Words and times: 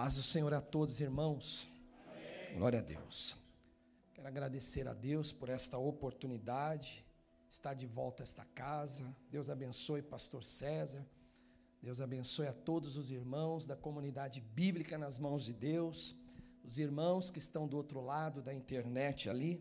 Paz 0.00 0.14
do 0.14 0.22
Senhor 0.22 0.54
a 0.54 0.60
todos, 0.60 1.00
irmãos. 1.00 1.68
Amém. 2.06 2.56
Glória 2.56 2.78
a 2.78 2.82
Deus. 2.82 3.34
Quero 4.14 4.28
agradecer 4.28 4.86
a 4.86 4.94
Deus 4.94 5.32
por 5.32 5.48
esta 5.48 5.76
oportunidade, 5.76 7.04
estar 7.50 7.74
de 7.74 7.84
volta 7.84 8.22
a 8.22 8.24
esta 8.24 8.44
casa. 8.44 9.12
Deus 9.28 9.50
abençoe 9.50 10.00
pastor 10.00 10.44
César. 10.44 11.04
Deus 11.82 12.00
abençoe 12.00 12.46
a 12.46 12.52
todos 12.52 12.96
os 12.96 13.10
irmãos 13.10 13.66
da 13.66 13.74
comunidade 13.74 14.40
bíblica 14.40 14.96
nas 14.96 15.18
mãos 15.18 15.44
de 15.44 15.52
Deus, 15.52 16.16
os 16.62 16.78
irmãos 16.78 17.28
que 17.28 17.40
estão 17.40 17.66
do 17.66 17.76
outro 17.76 18.00
lado 18.00 18.40
da 18.40 18.54
internet 18.54 19.28
ali, 19.28 19.60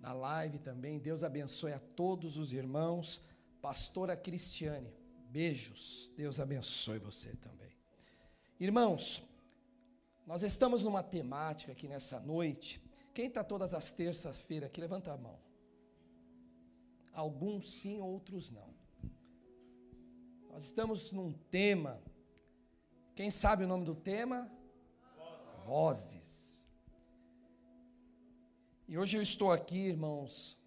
na 0.00 0.12
live 0.12 0.58
também. 0.58 0.98
Deus 0.98 1.22
abençoe 1.22 1.72
a 1.72 1.78
todos 1.78 2.36
os 2.36 2.52
irmãos. 2.52 3.22
Pastora 3.62 4.16
Cristiane, 4.16 4.92
beijos. 5.30 6.10
Deus 6.16 6.40
abençoe 6.40 6.98
você 6.98 7.36
também. 7.36 7.72
Irmãos, 8.58 9.32
nós 10.26 10.42
estamos 10.42 10.82
numa 10.82 11.02
temática 11.02 11.72
aqui 11.72 11.86
nessa 11.86 12.18
noite. 12.18 12.82
Quem 13.12 13.26
está 13.26 13.44
todas 13.44 13.74
as 13.74 13.92
terças-feiras 13.92 14.68
aqui, 14.68 14.80
levanta 14.80 15.12
a 15.12 15.16
mão. 15.16 15.38
Alguns 17.12 17.70
sim, 17.70 18.00
outros 18.00 18.50
não. 18.50 18.74
Nós 20.50 20.64
estamos 20.64 21.12
num 21.12 21.32
tema. 21.32 22.02
Quem 23.14 23.30
sabe 23.30 23.64
o 23.64 23.68
nome 23.68 23.84
do 23.84 23.94
tema? 23.94 24.50
Vozes. 25.64 26.66
E 28.88 28.98
hoje 28.98 29.16
eu 29.16 29.22
estou 29.22 29.50
aqui, 29.52 29.78
irmãos, 29.78 30.58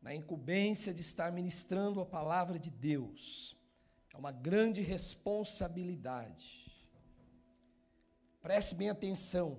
na 0.00 0.14
incumbência 0.14 0.92
de 0.92 1.00
estar 1.00 1.32
ministrando 1.32 2.00
a 2.00 2.06
palavra 2.06 2.58
de 2.58 2.70
Deus. 2.70 3.56
É 4.12 4.16
uma 4.16 4.30
grande 4.30 4.80
responsabilidade. 4.80 6.63
Preste 8.44 8.74
bem 8.74 8.90
atenção, 8.90 9.58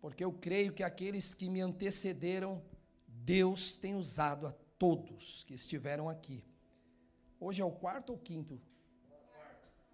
porque 0.00 0.24
eu 0.24 0.32
creio 0.32 0.72
que 0.72 0.82
aqueles 0.82 1.32
que 1.32 1.48
me 1.48 1.60
antecederam, 1.60 2.60
Deus 3.06 3.76
tem 3.76 3.94
usado 3.94 4.48
a 4.48 4.52
todos 4.76 5.44
que 5.44 5.54
estiveram 5.54 6.08
aqui. 6.08 6.44
Hoje 7.38 7.62
é 7.62 7.64
o 7.64 7.70
quarto 7.70 8.10
ou 8.10 8.18
quinto? 8.18 8.60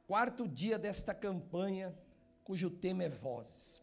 Quarto 0.07 0.49
dia 0.49 0.79
desta 0.79 1.15
campanha, 1.15 1.95
cujo 2.43 2.71
tema 2.71 3.05
é 3.05 3.11
vozes. 3.11 3.83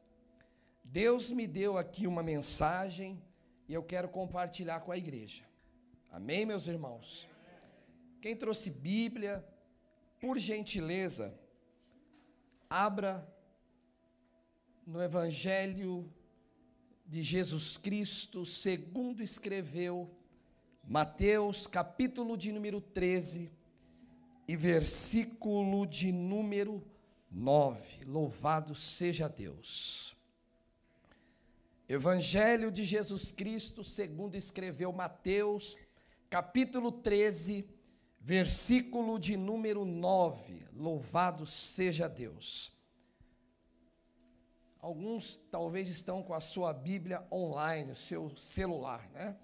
Deus 0.84 1.30
me 1.30 1.46
deu 1.46 1.78
aqui 1.78 2.08
uma 2.08 2.24
mensagem 2.24 3.22
e 3.70 3.74
eu 3.76 3.84
quero 3.84 4.10
compartilhar 4.10 4.80
com 4.80 4.92
a 4.92 4.98
igreja. 4.98 5.46
Amém, 6.12 6.44
meus 6.44 6.66
irmãos? 6.66 7.28
Quem 8.20 8.36
trouxe 8.36 8.72
Bíblia, 8.72 9.48
por 10.20 10.40
gentileza, 10.40 11.40
abra 12.68 13.32
no 14.86 15.02
Evangelho 15.02 16.08
de 17.06 17.24
Jesus 17.24 17.78
Cristo, 17.78 18.46
segundo 18.46 19.24
escreveu 19.24 20.10
Mateus, 20.84 21.66
capítulo 21.66 22.38
de 22.38 22.52
número 22.52 22.80
13 22.80 23.52
e 24.48 24.56
versículo 24.56 25.88
de 25.88 26.12
número 26.12 26.84
9. 27.32 28.06
Louvado 28.06 28.76
seja 28.76 29.28
Deus. 29.28 30.16
Evangelho 31.90 32.72
de 32.72 32.84
Jesus 32.84 33.32
Cristo, 33.32 33.84
segundo 33.84 34.36
escreveu 34.36 34.92
Mateus, 34.92 35.80
capítulo 36.30 36.92
13, 36.92 37.68
versículo 38.20 39.18
de 39.18 39.36
número 39.36 39.84
9. 39.84 40.68
Louvado 40.74 41.48
seja 41.48 42.08
Deus. 42.08 42.75
Alguns 44.86 45.34
talvez 45.50 45.90
estão 45.90 46.22
com 46.22 46.32
a 46.32 46.40
sua 46.40 46.72
Bíblia 46.72 47.26
online, 47.32 47.94
o 47.94 47.96
seu 47.96 48.30
celular, 48.38 49.10
né? 49.10 49.36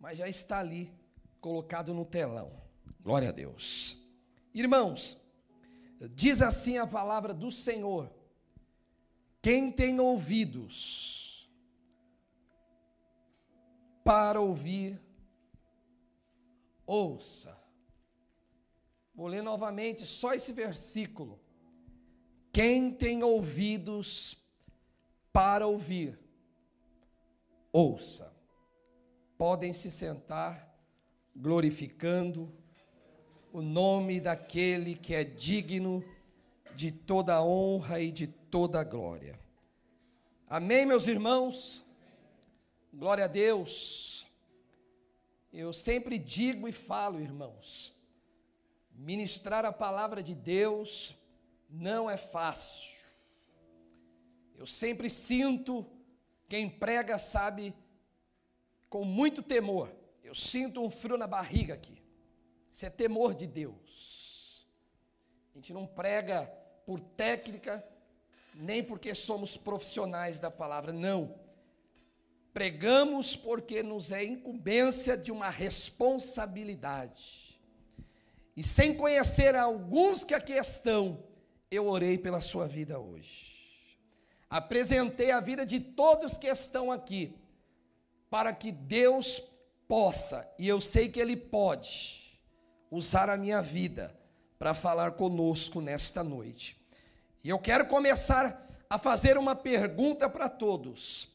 Mas 0.00 0.16
já 0.16 0.26
está 0.26 0.60
ali, 0.60 0.90
colocado 1.38 1.92
no 1.92 2.02
telão. 2.02 2.50
Glória 2.98 3.28
a 3.28 3.32
Deus. 3.32 3.98
Irmãos, 4.54 5.20
diz 6.14 6.40
assim 6.40 6.78
a 6.78 6.86
palavra 6.86 7.34
do 7.34 7.50
Senhor: 7.50 8.10
quem 9.42 9.70
tem 9.70 10.00
ouvidos 10.00 11.46
para 14.02 14.40
ouvir, 14.40 14.98
ouça. 16.86 17.54
Vou 19.14 19.26
ler 19.26 19.42
novamente 19.42 20.06
só 20.06 20.32
esse 20.32 20.54
versículo. 20.54 21.38
Quem 22.60 22.90
tem 22.90 23.22
ouvidos 23.22 24.36
para 25.32 25.64
ouvir, 25.64 26.18
ouça. 27.72 28.34
Podem 29.36 29.72
se 29.72 29.92
sentar, 29.92 30.76
glorificando 31.36 32.52
o 33.52 33.62
nome 33.62 34.18
daquele 34.18 34.96
que 34.96 35.14
é 35.14 35.22
digno 35.22 36.02
de 36.74 36.90
toda 36.90 37.40
honra 37.40 38.00
e 38.00 38.10
de 38.10 38.26
toda 38.26 38.82
glória. 38.82 39.38
Amém, 40.48 40.84
meus 40.84 41.06
irmãos? 41.06 41.84
Glória 42.92 43.26
a 43.26 43.28
Deus. 43.28 44.26
Eu 45.52 45.72
sempre 45.72 46.18
digo 46.18 46.66
e 46.66 46.72
falo, 46.72 47.20
irmãos, 47.20 47.94
ministrar 48.96 49.64
a 49.64 49.72
palavra 49.72 50.20
de 50.24 50.34
Deus 50.34 51.16
não 51.68 52.08
é 52.08 52.16
fácil. 52.16 52.96
Eu 54.56 54.66
sempre 54.66 55.08
sinto, 55.08 55.86
quem 56.48 56.68
prega 56.68 57.18
sabe, 57.18 57.74
com 58.88 59.04
muito 59.04 59.42
temor. 59.42 59.94
Eu 60.24 60.34
sinto 60.34 60.82
um 60.82 60.90
frio 60.90 61.16
na 61.16 61.26
barriga 61.26 61.74
aqui. 61.74 62.02
Isso 62.72 62.86
é 62.86 62.90
temor 62.90 63.34
de 63.34 63.46
Deus. 63.46 64.66
A 65.52 65.58
gente 65.58 65.72
não 65.72 65.86
prega 65.86 66.46
por 66.86 67.00
técnica, 67.00 67.86
nem 68.54 68.82
porque 68.82 69.14
somos 69.14 69.56
profissionais 69.56 70.40
da 70.40 70.50
palavra, 70.50 70.92
não. 70.92 71.38
Pregamos 72.52 73.36
porque 73.36 73.82
nos 73.82 74.10
é 74.10 74.24
incumbência 74.24 75.16
de 75.16 75.30
uma 75.30 75.50
responsabilidade. 75.50 77.60
E 78.56 78.64
sem 78.64 78.96
conhecer 78.96 79.54
alguns 79.54 80.24
que 80.24 80.34
aqui 80.34 80.54
estão, 80.54 81.22
eu 81.70 81.86
orei 81.86 82.16
pela 82.16 82.40
sua 82.40 82.66
vida 82.66 82.98
hoje. 82.98 83.98
Apresentei 84.48 85.30
a 85.30 85.40
vida 85.40 85.66
de 85.66 85.78
todos 85.78 86.38
que 86.38 86.46
estão 86.46 86.90
aqui, 86.90 87.34
para 88.30 88.52
que 88.52 88.72
Deus 88.72 89.42
possa, 89.86 90.50
e 90.58 90.68
eu 90.68 90.80
sei 90.80 91.08
que 91.08 91.20
Ele 91.20 91.36
pode, 91.36 92.38
usar 92.90 93.28
a 93.28 93.36
minha 93.36 93.60
vida 93.60 94.18
para 94.58 94.74
falar 94.74 95.12
conosco 95.12 95.80
nesta 95.80 96.24
noite. 96.24 96.76
E 97.44 97.48
eu 97.48 97.58
quero 97.58 97.86
começar 97.86 98.66
a 98.88 98.98
fazer 98.98 99.36
uma 99.36 99.54
pergunta 99.54 100.28
para 100.28 100.48
todos. 100.48 101.34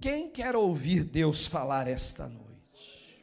Quem 0.00 0.30
quer 0.30 0.56
ouvir 0.56 1.04
Deus 1.04 1.46
falar 1.46 1.86
esta 1.86 2.28
noite? 2.28 3.22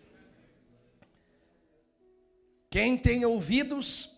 Quem 2.70 2.98
tem 2.98 3.26
ouvidos, 3.26 4.12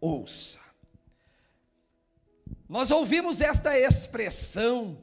ouça. 0.00 0.65
Nós 2.68 2.90
ouvimos 2.90 3.40
esta 3.40 3.78
expressão, 3.78 4.98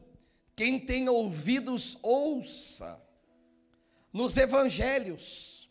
quem 0.56 0.80
tem 0.80 1.08
ouvidos, 1.08 1.98
ouça. 2.02 3.02
Nos 4.12 4.38
evangelhos, 4.38 5.70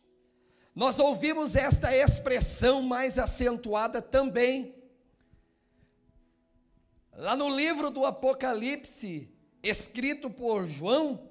nós 0.74 0.98
ouvimos 0.98 1.54
esta 1.54 1.94
expressão 1.94 2.82
mais 2.82 3.18
acentuada 3.18 4.00
também. 4.00 4.74
Lá 7.12 7.36
no 7.36 7.54
livro 7.54 7.90
do 7.90 8.06
Apocalipse, 8.06 9.28
escrito 9.62 10.30
por 10.30 10.66
João, 10.66 11.28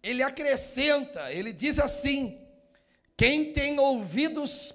ele 0.00 0.22
acrescenta, 0.22 1.32
ele 1.32 1.52
diz 1.52 1.78
assim: 1.78 2.40
quem 3.16 3.52
tem 3.52 3.80
ouvidos, 3.80 4.72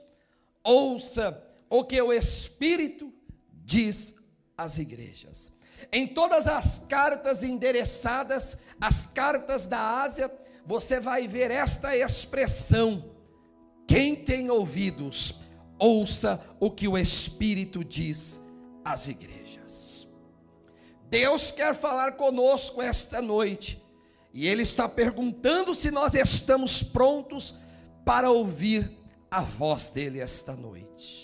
ouça 0.62 1.42
o 1.69 1.84
que 1.86 2.00
o 2.02 2.12
Espírito 2.12 3.12
diz 3.52 4.23
às 4.58 4.78
igrejas. 4.78 5.52
Em 5.92 6.08
todas 6.08 6.48
as 6.48 6.82
cartas 6.88 7.44
endereçadas, 7.44 8.58
as 8.80 9.08
cartas 9.08 9.66
da 9.66 10.02
Ásia, 10.02 10.32
você 10.66 11.00
vai 11.00 11.28
ver 11.28 11.52
esta 11.52 11.96
expressão: 11.96 13.12
quem 13.88 14.16
tem 14.16 14.50
ouvidos, 14.50 15.42
ouça 15.78 16.42
o 16.60 16.72
que 16.72 16.88
o 16.88 16.98
Espírito 16.98 17.84
diz 17.84 18.40
às 18.84 19.08
igrejas. 19.08 20.08
Deus 21.10 21.52
quer 21.52 21.76
falar 21.76 22.14
conosco 22.14 22.82
esta 22.82 23.22
noite, 23.22 23.84
e 24.34 24.48
Ele 24.48 24.64
está 24.64 24.90
perguntando 24.90 25.76
se 25.76 25.92
nós 25.92 26.14
estamos 26.14 26.82
prontos 26.82 27.56
para 28.04 28.32
ouvir 28.32 28.92
a 29.30 29.42
voz 29.42 29.92
dEle 29.92 30.20
esta 30.20 30.56
noite. 30.56 31.23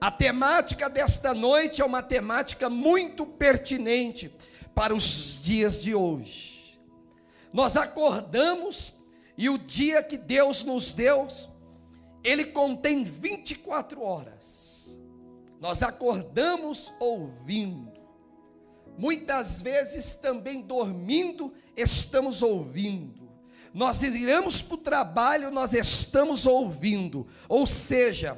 A 0.00 0.12
temática 0.12 0.88
desta 0.88 1.34
noite 1.34 1.82
é 1.82 1.84
uma 1.84 2.02
temática 2.02 2.70
muito 2.70 3.26
pertinente 3.26 4.32
para 4.72 4.94
os 4.94 5.40
dias 5.42 5.82
de 5.82 5.92
hoje. 5.92 6.78
Nós 7.52 7.76
acordamos 7.76 8.94
e 9.36 9.48
o 9.48 9.58
dia 9.58 10.00
que 10.02 10.16
Deus 10.16 10.62
nos 10.62 10.92
deu, 10.92 11.26
ele 12.22 12.44
contém 12.46 13.02
24 13.02 14.00
horas. 14.00 14.98
Nós 15.60 15.82
acordamos 15.82 16.92
ouvindo. 17.00 17.98
Muitas 18.96 19.60
vezes 19.60 20.14
também 20.14 20.60
dormindo, 20.60 21.52
estamos 21.76 22.42
ouvindo. 22.42 23.28
Nós 23.74 24.02
iremos 24.02 24.62
para 24.62 24.74
o 24.74 24.78
trabalho, 24.78 25.50
nós 25.50 25.72
estamos 25.72 26.46
ouvindo. 26.46 27.26
Ou 27.48 27.66
seja, 27.66 28.36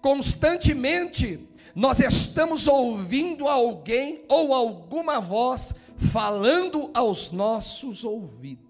constantemente 0.00 1.48
nós 1.74 2.00
estamos 2.00 2.66
ouvindo 2.66 3.46
alguém 3.46 4.24
ou 4.28 4.52
alguma 4.52 5.20
voz 5.20 5.74
falando 6.12 6.90
aos 6.94 7.30
nossos 7.30 8.04
ouvidos. 8.04 8.66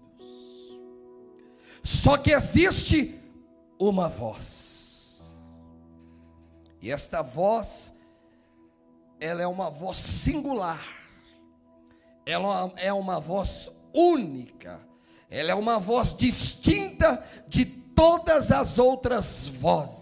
Só 1.83 2.17
que 2.17 2.31
existe 2.31 3.19
uma 3.79 4.07
voz. 4.07 5.33
E 6.81 6.91
esta 6.91 7.21
voz, 7.21 7.97
ela 9.19 9.41
é 9.41 9.47
uma 9.47 9.69
voz 9.69 9.97
singular. 9.97 10.85
Ela 12.25 12.71
é 12.77 12.93
uma 12.93 13.19
voz 13.19 13.71
única. 13.93 14.79
Ela 15.29 15.51
é 15.51 15.55
uma 15.55 15.79
voz 15.79 16.13
distinta 16.15 17.23
de 17.47 17.65
todas 17.65 18.51
as 18.51 18.77
outras 18.77 19.47
vozes. 19.47 20.00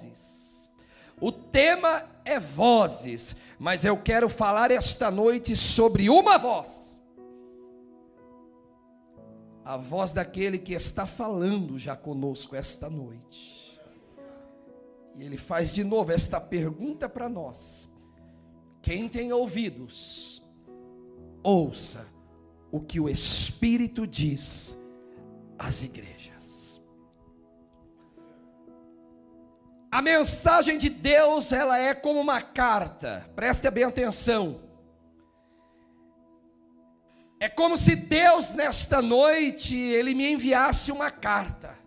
O 1.21 1.31
tema 1.31 2.03
é 2.23 2.39
vozes, 2.39 3.35
mas 3.57 3.83
eu 3.83 3.97
quero 3.97 4.29
falar 4.29 4.71
esta 4.71 5.11
noite 5.11 5.55
sobre 5.55 6.09
uma 6.09 6.37
voz. 6.37 7.01
A 9.65 9.75
voz 9.75 10.13
daquele 10.13 10.57
que 10.57 10.73
está 10.73 11.05
falando 11.05 11.77
já 11.77 11.95
conosco 11.95 12.55
esta 12.55 12.89
noite. 12.89 13.79
E 15.17 15.23
ele 15.23 15.37
faz 15.37 15.73
de 15.73 15.83
novo 15.83 16.11
esta 16.11 16.39
pergunta 16.39 17.09
para 17.09 17.27
nós: 17.27 17.89
quem 18.81 19.09
tem 19.09 19.33
ouvidos, 19.33 20.41
ouça 21.43 22.07
o 22.71 22.79
que 22.79 22.99
o 22.99 23.09
Espírito 23.09 24.07
diz 24.07 24.81
às 25.57 25.83
igrejas. 25.83 26.28
A 29.91 30.01
mensagem 30.01 30.77
de 30.77 30.87
Deus, 30.87 31.51
ela 31.51 31.77
é 31.77 31.95
como 31.95 32.19
uma 32.19 32.41
carta. 32.41 33.27
Preste 33.35 33.69
bem 33.71 33.85
atenção. 33.85 34.61
É 37.39 37.49
como 37.49 37.77
se 37.77 37.95
Deus 37.95 38.53
nesta 38.53 39.01
noite 39.01 39.75
ele 39.75 40.13
me 40.13 40.31
enviasse 40.31 40.91
uma 40.91 41.09
carta. 41.09 41.77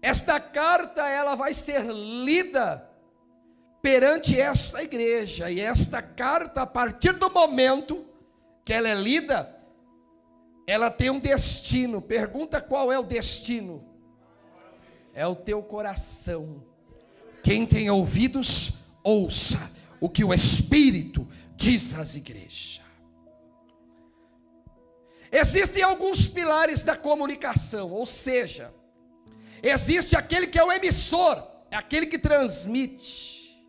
Esta 0.00 0.38
carta 0.38 1.08
ela 1.08 1.34
vai 1.34 1.52
ser 1.52 1.86
lida 1.86 2.88
perante 3.82 4.38
esta 4.38 4.82
igreja 4.82 5.50
e 5.50 5.60
esta 5.60 6.00
carta 6.00 6.62
a 6.62 6.66
partir 6.66 7.14
do 7.14 7.30
momento 7.30 8.06
que 8.64 8.72
ela 8.72 8.88
é 8.88 8.94
lida, 8.94 9.56
ela 10.66 10.90
tem 10.90 11.10
um 11.10 11.18
destino. 11.18 12.02
Pergunta 12.02 12.60
qual 12.60 12.92
é 12.92 12.98
o 12.98 13.02
destino? 13.02 13.87
É 15.18 15.26
o 15.26 15.34
teu 15.34 15.60
coração. 15.64 16.62
Quem 17.42 17.66
tem 17.66 17.90
ouvidos, 17.90 18.84
ouça 19.02 19.72
o 20.00 20.08
que 20.08 20.22
o 20.22 20.32
Espírito 20.32 21.26
diz 21.56 21.92
às 21.98 22.14
igrejas. 22.14 22.80
Existem 25.32 25.82
alguns 25.82 26.28
pilares 26.28 26.84
da 26.84 26.96
comunicação, 26.96 27.90
ou 27.90 28.06
seja, 28.06 28.72
existe 29.60 30.14
aquele 30.14 30.46
que 30.46 30.58
é 30.58 30.62
o 30.62 30.70
emissor, 30.70 31.44
é 31.68 31.74
aquele 31.74 32.06
que 32.06 32.18
transmite. 32.20 33.60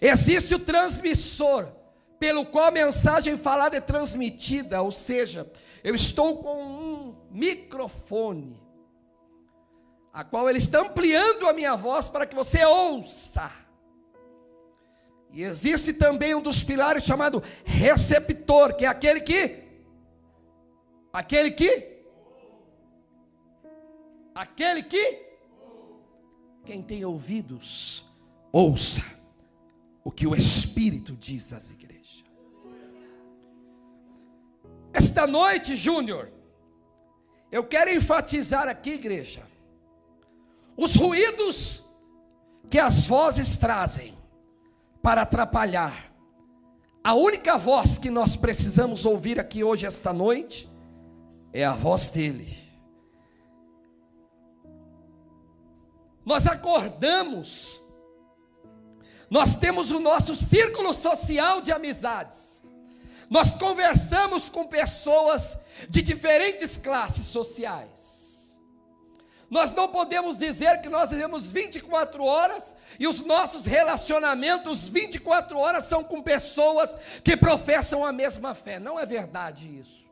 Existe 0.00 0.54
o 0.54 0.58
transmissor, 0.58 1.70
pelo 2.18 2.46
qual 2.46 2.68
a 2.68 2.70
mensagem 2.70 3.36
falada 3.36 3.76
é 3.76 3.80
transmitida, 3.80 4.80
ou 4.80 4.90
seja, 4.90 5.52
eu 5.84 5.94
estou 5.94 6.38
com 6.38 6.64
um 6.64 7.14
microfone 7.30 8.65
a 10.16 10.24
qual 10.24 10.48
Ele 10.48 10.56
está 10.56 10.80
ampliando 10.80 11.46
a 11.46 11.52
minha 11.52 11.76
voz 11.76 12.08
para 12.08 12.24
que 12.24 12.34
você 12.34 12.64
ouça. 12.64 13.52
E 15.30 15.42
existe 15.42 15.92
também 15.92 16.34
um 16.34 16.40
dos 16.40 16.64
pilares 16.64 17.04
chamado 17.04 17.42
receptor, 17.66 18.74
que 18.74 18.86
é 18.86 18.88
aquele 18.88 19.20
que, 19.20 19.62
aquele 21.12 21.50
que, 21.50 21.98
aquele 24.34 24.82
que, 24.84 25.22
quem 26.64 26.82
tem 26.82 27.04
ouvidos, 27.04 28.06
ouça 28.50 29.02
o 30.02 30.10
que 30.10 30.26
o 30.26 30.34
Espírito 30.34 31.12
diz 31.12 31.52
às 31.52 31.68
igrejas. 31.68 32.24
Esta 34.94 35.26
noite, 35.26 35.76
Júnior, 35.76 36.32
eu 37.52 37.62
quero 37.62 37.90
enfatizar 37.90 38.66
aqui, 38.66 38.92
igreja, 38.92 39.46
os 40.76 40.94
ruídos 40.94 41.84
que 42.70 42.78
as 42.78 43.06
vozes 43.06 43.56
trazem 43.56 44.16
para 45.02 45.22
atrapalhar. 45.22 46.12
A 47.02 47.14
única 47.14 47.56
voz 47.56 47.98
que 47.98 48.10
nós 48.10 48.36
precisamos 48.36 49.06
ouvir 49.06 49.38
aqui 49.38 49.62
hoje, 49.62 49.86
esta 49.86 50.12
noite, 50.12 50.68
é 51.52 51.64
a 51.64 51.72
voz 51.72 52.10
dele. 52.10 52.58
Nós 56.24 56.44
acordamos, 56.44 57.80
nós 59.30 59.56
temos 59.56 59.92
o 59.92 60.00
nosso 60.00 60.34
círculo 60.34 60.92
social 60.92 61.60
de 61.60 61.70
amizades, 61.70 62.64
nós 63.30 63.54
conversamos 63.54 64.48
com 64.48 64.66
pessoas 64.66 65.56
de 65.88 66.02
diferentes 66.02 66.76
classes 66.76 67.26
sociais. 67.26 68.15
Nós 69.48 69.72
não 69.72 69.88
podemos 69.88 70.38
dizer 70.38 70.80
que 70.80 70.88
nós 70.88 71.10
vivemos 71.10 71.52
24 71.52 72.24
horas 72.24 72.74
e 72.98 73.06
os 73.06 73.24
nossos 73.24 73.64
relacionamentos 73.64 74.88
24 74.88 75.56
horas 75.56 75.84
são 75.84 76.02
com 76.02 76.20
pessoas 76.20 76.96
que 77.22 77.36
professam 77.36 78.04
a 78.04 78.12
mesma 78.12 78.54
fé. 78.54 78.80
Não 78.80 78.98
é 78.98 79.06
verdade 79.06 79.78
isso. 79.78 80.06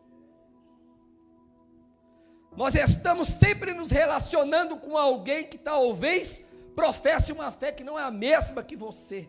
Nós 2.57 2.77
estamos 2.77 3.27
sempre 3.27 3.75
nos 3.75 3.91
relacionando 3.91 4.77
com 4.77 4.97
alguém 4.97 5.43
que 5.43 5.59
talvez 5.59 6.45
professe 6.77 7.33
uma 7.33 7.51
fé 7.51 7.73
que 7.73 7.83
não 7.83 7.99
é 7.99 8.03
a 8.05 8.13
mesma 8.13 8.63
que 8.63 8.77
você. 8.77 9.29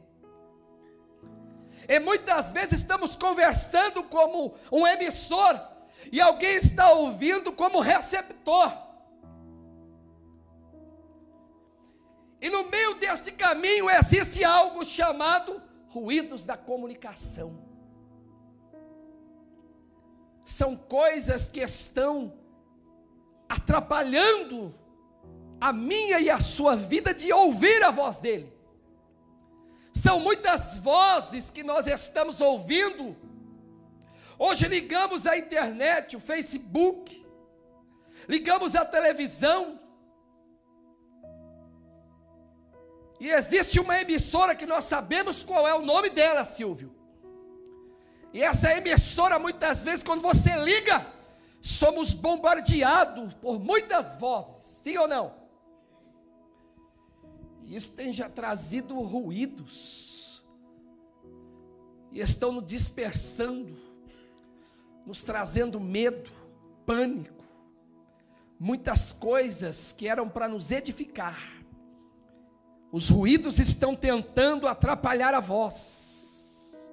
E 1.87 1.99
muitas 1.99 2.51
vezes 2.51 2.79
estamos 2.79 3.15
conversando 3.15 4.03
como 4.03 4.53
um 4.71 4.85
emissor 4.85 5.59
e 6.11 6.21
alguém 6.21 6.55
está 6.57 6.91
ouvindo 6.91 7.51
como 7.51 7.79
receptor. 7.79 8.84
E 12.45 12.49
no 12.51 12.69
meio 12.69 12.93
desse 12.93 13.31
caminho 13.31 13.89
existe 13.89 14.43
algo 14.43 14.85
chamado 14.85 15.63
ruídos 15.87 16.45
da 16.45 16.55
comunicação. 16.55 17.57
São 20.45 20.75
coisas 20.75 21.49
que 21.49 21.61
estão 21.61 22.37
atrapalhando 23.49 24.75
a 25.59 25.73
minha 25.73 26.19
e 26.19 26.29
a 26.29 26.39
sua 26.39 26.75
vida 26.75 27.15
de 27.15 27.33
ouvir 27.33 27.83
a 27.83 27.89
voz 27.89 28.17
dele. 28.17 28.53
São 29.91 30.19
muitas 30.19 30.77
vozes 30.77 31.49
que 31.49 31.63
nós 31.63 31.87
estamos 31.87 32.41
ouvindo. 32.41 33.17
Hoje 34.37 34.67
ligamos 34.67 35.25
a 35.25 35.35
internet, 35.35 36.15
o 36.15 36.19
Facebook, 36.19 37.25
ligamos 38.27 38.75
a 38.75 38.85
televisão, 38.85 39.79
E 43.25 43.31
existe 43.31 43.79
uma 43.79 43.99
emissora 43.99 44.53
que 44.53 44.67
nós 44.67 44.83
sabemos 44.83 45.41
qual 45.41 45.67
é 45.67 45.73
o 45.73 45.81
nome 45.81 46.11
dela, 46.11 46.45
Silvio. 46.45 46.93
E 48.31 48.43
essa 48.43 48.71
emissora, 48.77 49.39
muitas 49.39 49.83
vezes, 49.83 50.03
quando 50.03 50.21
você 50.21 50.55
liga, 50.55 51.03
somos 51.59 52.13
bombardeados 52.13 53.33
por 53.33 53.59
muitas 53.59 54.15
vozes, 54.15 54.57
sim 54.57 54.95
ou 54.99 55.07
não? 55.07 55.33
E 57.63 57.75
isso 57.75 57.93
tem 57.93 58.13
já 58.13 58.29
trazido 58.29 59.01
ruídos, 59.01 60.45
e 62.11 62.19
estão 62.19 62.51
nos 62.51 62.67
dispersando, 62.67 63.75
nos 65.03 65.23
trazendo 65.23 65.79
medo, 65.79 66.29
pânico, 66.85 67.43
muitas 68.59 69.11
coisas 69.11 69.91
que 69.91 70.07
eram 70.07 70.29
para 70.29 70.47
nos 70.47 70.69
edificar, 70.69 71.54
Os 72.91 73.09
ruídos 73.09 73.59
estão 73.59 73.95
tentando 73.95 74.67
atrapalhar 74.67 75.33
a 75.33 75.39
voz. 75.39 76.91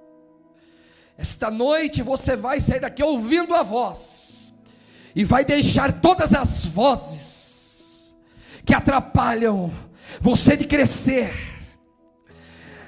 Esta 1.16 1.50
noite 1.50 2.02
você 2.02 2.34
vai 2.34 2.60
sair 2.60 2.80
daqui 2.80 3.02
ouvindo 3.02 3.54
a 3.54 3.62
voz, 3.62 4.52
e 5.14 5.24
vai 5.24 5.44
deixar 5.44 6.00
todas 6.00 6.32
as 6.32 6.66
vozes 6.66 8.14
que 8.64 8.74
atrapalham 8.74 9.72
você 10.20 10.56
de 10.56 10.64
crescer, 10.66 11.32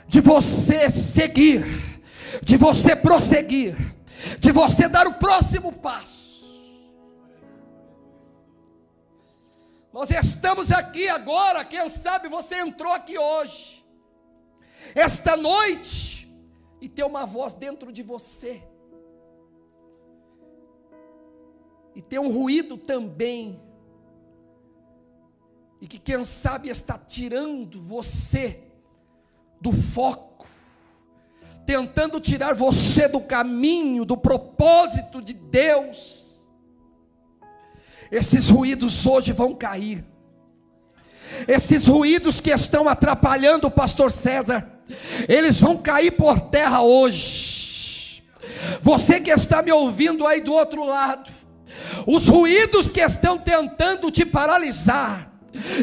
de 0.08 0.20
você 0.20 0.90
seguir, 0.90 1.64
de 2.42 2.56
você 2.56 2.96
prosseguir, 2.96 3.76
de 4.40 4.52
você 4.52 4.88
dar 4.88 5.06
o 5.06 5.14
próximo 5.14 5.70
passo. 5.70 6.13
Nós 9.94 10.10
estamos 10.10 10.72
aqui 10.72 11.08
agora, 11.08 11.64
quem 11.64 11.88
sabe 11.88 12.28
você 12.28 12.56
entrou 12.56 12.92
aqui 12.92 13.16
hoje, 13.16 13.86
esta 14.92 15.36
noite, 15.36 16.28
e 16.80 16.88
tem 16.88 17.04
uma 17.04 17.24
voz 17.24 17.54
dentro 17.54 17.92
de 17.92 18.02
você, 18.02 18.60
e 21.94 22.02
tem 22.02 22.18
um 22.18 22.28
ruído 22.28 22.76
também, 22.76 23.62
e 25.80 25.86
que 25.86 26.00
quem 26.00 26.24
sabe 26.24 26.70
está 26.70 26.98
tirando 26.98 27.80
você 27.80 28.64
do 29.60 29.70
foco, 29.70 30.44
tentando 31.64 32.20
tirar 32.20 32.52
você 32.52 33.06
do 33.06 33.20
caminho, 33.20 34.04
do 34.04 34.16
propósito 34.16 35.22
de 35.22 35.34
Deus, 35.34 36.23
esses 38.14 38.48
ruídos 38.48 39.04
hoje 39.06 39.32
vão 39.32 39.54
cair. 39.54 40.04
Esses 41.48 41.88
ruídos 41.88 42.40
que 42.40 42.50
estão 42.50 42.88
atrapalhando 42.88 43.66
o 43.66 43.70
pastor 43.70 44.10
César, 44.12 44.68
eles 45.28 45.60
vão 45.60 45.76
cair 45.76 46.12
por 46.12 46.40
terra 46.40 46.80
hoje. 46.80 48.22
Você 48.80 49.18
que 49.18 49.30
está 49.30 49.62
me 49.62 49.72
ouvindo 49.72 50.26
aí 50.26 50.40
do 50.40 50.52
outro 50.52 50.84
lado, 50.84 51.28
os 52.06 52.28
ruídos 52.28 52.88
que 52.88 53.00
estão 53.00 53.36
tentando 53.36 54.10
te 54.10 54.24
paralisar, 54.24 55.32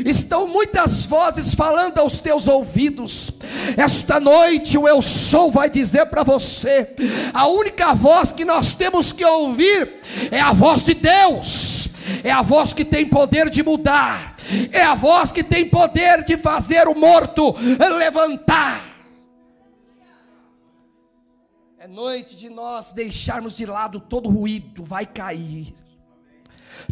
Estão 0.05 0.49
muitas 0.49 1.05
vozes 1.05 1.55
falando 1.55 1.97
aos 1.97 2.19
teus 2.19 2.45
ouvidos. 2.45 3.31
Esta 3.77 4.19
noite 4.19 4.77
o 4.77 4.85
Eu 4.85 5.01
Sou 5.01 5.49
vai 5.49 5.69
dizer 5.69 6.07
para 6.07 6.23
você: 6.23 6.93
a 7.33 7.47
única 7.47 7.93
voz 7.93 8.33
que 8.33 8.43
nós 8.43 8.73
temos 8.73 9.13
que 9.13 9.23
ouvir 9.23 10.01
é 10.29 10.41
a 10.41 10.51
voz 10.51 10.83
de 10.83 10.93
Deus 10.93 11.80
é 12.23 12.31
a 12.31 12.41
voz 12.41 12.73
que 12.73 12.85
tem 12.85 13.05
poder 13.05 13.49
de 13.49 13.63
mudar, 13.63 14.35
é 14.71 14.83
a 14.83 14.95
voz 14.95 15.31
que 15.31 15.43
tem 15.43 15.67
poder 15.67 16.23
de 16.23 16.37
fazer 16.37 16.87
o 16.87 16.95
morto 16.95 17.55
levantar. 17.97 18.91
É 21.79 21.87
noite 21.87 22.35
de 22.35 22.47
nós 22.47 22.91
deixarmos 22.91 23.55
de 23.55 23.65
lado 23.65 23.99
todo 23.99 24.29
ruído, 24.29 24.83
vai 24.83 25.03
cair. 25.03 25.73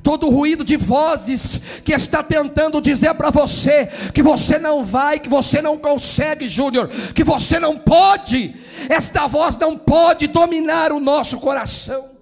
Todo 0.02 0.30
ruído 0.30 0.64
de 0.64 0.78
vozes 0.78 1.62
que 1.84 1.94
está 1.94 2.24
tentando 2.24 2.82
dizer 2.82 3.14
para 3.14 3.30
você 3.30 3.88
que 4.14 4.24
você 4.24 4.58
não 4.58 4.84
vai, 4.84 5.20
que 5.20 5.30
você 5.30 5.62
não 5.62 5.78
consegue, 5.78 6.48
Júnior, 6.48 6.88
que 7.14 7.24
você 7.24 7.60
não 7.60 7.78
pode, 7.78 8.56
esta 8.90 9.28
voz 9.28 9.58
não 9.58 9.78
pode 9.78 10.28
dominar 10.28 10.92
o 10.92 11.00
nosso 11.00 11.40
coração. 11.40 12.19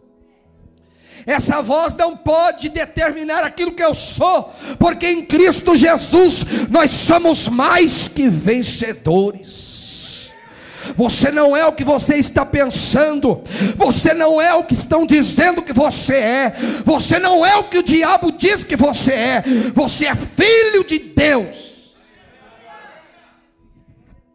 Essa 1.28 1.62
voz 1.62 1.94
não 1.94 2.16
pode 2.16 2.70
determinar 2.70 3.44
aquilo 3.44 3.74
que 3.74 3.84
eu 3.84 3.94
sou, 3.94 4.54
porque 4.80 5.08
em 5.08 5.26
Cristo 5.26 5.76
Jesus 5.76 6.46
nós 6.70 6.90
somos 6.90 7.50
mais 7.50 8.08
que 8.08 8.30
vencedores. 8.30 10.32
Você 10.96 11.30
não 11.30 11.54
é 11.54 11.66
o 11.66 11.74
que 11.74 11.84
você 11.84 12.16
está 12.16 12.46
pensando, 12.46 13.44
você 13.76 14.14
não 14.14 14.42
é 14.42 14.54
o 14.54 14.64
que 14.64 14.74
estão 14.74 15.06
dizendo 15.06 15.62
que 15.62 15.74
você 15.74 16.16
é, 16.16 16.54
você 16.86 17.20
não 17.20 17.46
é 17.46 17.58
o 17.58 17.66
que 17.66 17.80
o 17.80 17.84
diabo 17.84 18.32
diz 18.32 18.64
que 18.64 18.78
você 18.78 19.12
é, 19.12 19.44
você 19.74 20.06
é 20.06 20.16
filho 20.16 20.86
de 20.86 20.98
Deus. 20.98 21.98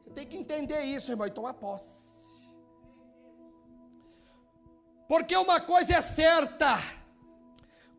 Você 0.05 0.11
tem 0.15 0.27
que 0.27 0.37
entender 0.37 0.83
isso, 0.83 1.11
irmão, 1.11 1.27
e 1.27 1.31
tomar 1.31 1.55
posse. 1.55 2.01
Porque 5.12 5.37
uma 5.37 5.61
coisa 5.61 5.97
é 5.97 6.00
certa: 6.00 6.78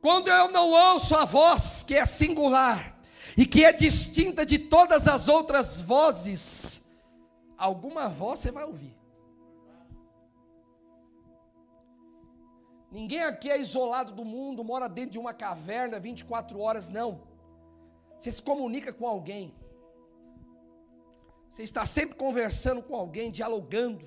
quando 0.02 0.30
eu 0.30 0.50
não 0.50 0.72
ouço 0.72 1.16
a 1.16 1.26
voz 1.26 1.84
que 1.84 1.94
é 1.94 2.08
singular 2.08 3.00
e 3.38 3.46
que 3.46 3.64
é 3.64 3.72
distinta 3.72 4.44
de 4.44 4.58
todas 4.58 5.08
as 5.08 5.28
outras 5.28 5.80
vozes, 5.80 6.84
alguma 7.56 8.10
voz 8.10 8.40
você 8.40 8.50
vai 8.50 8.64
ouvir. 8.64 8.98
Ninguém 12.90 13.22
aqui 13.22 13.52
é 13.52 13.62
isolado 13.62 14.12
do 14.12 14.26
mundo, 14.26 14.64
mora 14.64 14.90
dentro 14.90 15.12
de 15.12 15.20
uma 15.20 15.36
caverna 15.36 16.00
24 16.00 16.60
horas, 16.60 16.90
não. 16.90 17.28
Você 18.18 18.32
se 18.32 18.42
comunica 18.42 18.92
com 18.92 19.08
alguém. 19.08 19.54
Você 21.48 21.62
está 21.62 21.86
sempre 21.86 22.16
conversando 22.16 22.82
com 22.82 22.96
alguém, 22.96 23.30
dialogando. 23.30 24.04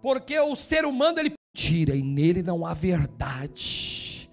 Porque 0.00 0.38
o 0.38 0.54
ser 0.54 0.84
humano 0.84 1.18
ele 1.18 1.39
mentira 1.52 1.94
e 1.94 2.02
nele 2.02 2.42
não 2.42 2.64
há 2.64 2.74
verdade. 2.74 4.30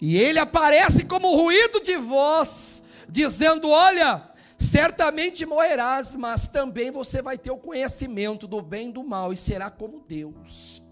E 0.00 0.16
ele 0.16 0.38
aparece 0.38 1.04
como 1.04 1.34
ruído 1.36 1.80
de 1.80 1.96
voz, 1.96 2.82
dizendo: 3.08 3.68
Olha, 3.68 4.30
certamente 4.58 5.46
morrerás, 5.46 6.14
mas 6.14 6.48
também 6.48 6.90
você 6.90 7.22
vai 7.22 7.38
ter 7.38 7.50
o 7.50 7.58
conhecimento 7.58 8.46
do 8.46 8.60
bem 8.60 8.88
e 8.88 8.92
do 8.92 9.04
mal 9.04 9.32
e 9.32 9.36
será 9.36 9.70
como 9.70 10.00
Deus. 10.00 10.82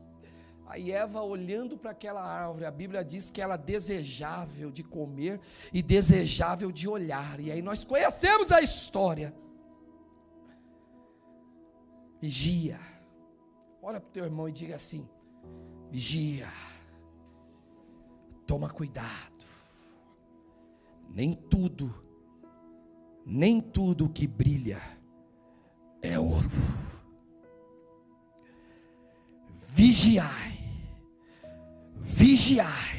Aí 0.67 0.93
Eva 0.93 1.23
olhando 1.23 1.79
para 1.79 1.93
aquela 1.93 2.23
árvore, 2.23 2.67
a 2.67 2.71
Bíblia 2.71 3.03
diz 3.03 3.31
que 3.31 3.41
ela 3.41 3.55
é 3.55 3.59
desejável 3.59 4.71
de 4.71 4.83
comer 4.83 5.41
e 5.73 5.83
desejável 5.83 6.71
de 6.71 6.87
olhar. 6.87 7.41
E 7.41 7.50
aí 7.50 7.62
nós 7.62 7.85
conhecemos 7.85 8.53
a 8.53 8.61
história. 8.61 9.35
Vigia. 12.21 12.79
Olha 13.81 13.99
para 13.99 14.09
o 14.09 14.12
teu 14.12 14.25
irmão 14.25 14.47
e 14.47 14.53
diga 14.53 14.77
assim: 14.77 15.09
Vigia. 15.90 16.52
Toma 18.47 18.68
cuidado. 18.68 19.38
Nem 21.11 21.35
tudo, 21.35 21.92
nem 23.25 23.61
tudo 23.61 24.09
que 24.09 24.26
brilha 24.26 24.80
é 26.02 26.18
ouro. 26.18 26.50
Vigiai. 29.57 30.59
Vigiai. 31.97 32.99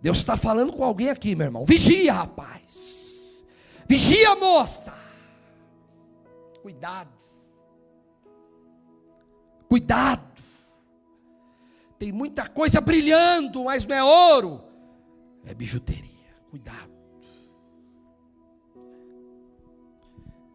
Deus 0.00 0.18
está 0.18 0.36
falando 0.36 0.72
com 0.72 0.82
alguém 0.82 1.10
aqui, 1.10 1.34
meu 1.34 1.46
irmão. 1.46 1.64
Vigia, 1.64 2.12
rapaz. 2.12 3.44
Vigia, 3.86 4.34
moça. 4.36 4.94
Cuidado. 6.62 7.10
Cuidado. 9.68 10.29
Tem 12.00 12.12
muita 12.12 12.48
coisa 12.48 12.80
brilhando, 12.80 13.64
mas 13.64 13.86
não 13.86 13.94
é 13.94 14.02
ouro, 14.02 14.64
é 15.44 15.52
bijuteria. 15.52 16.08
Cuidado. 16.48 16.90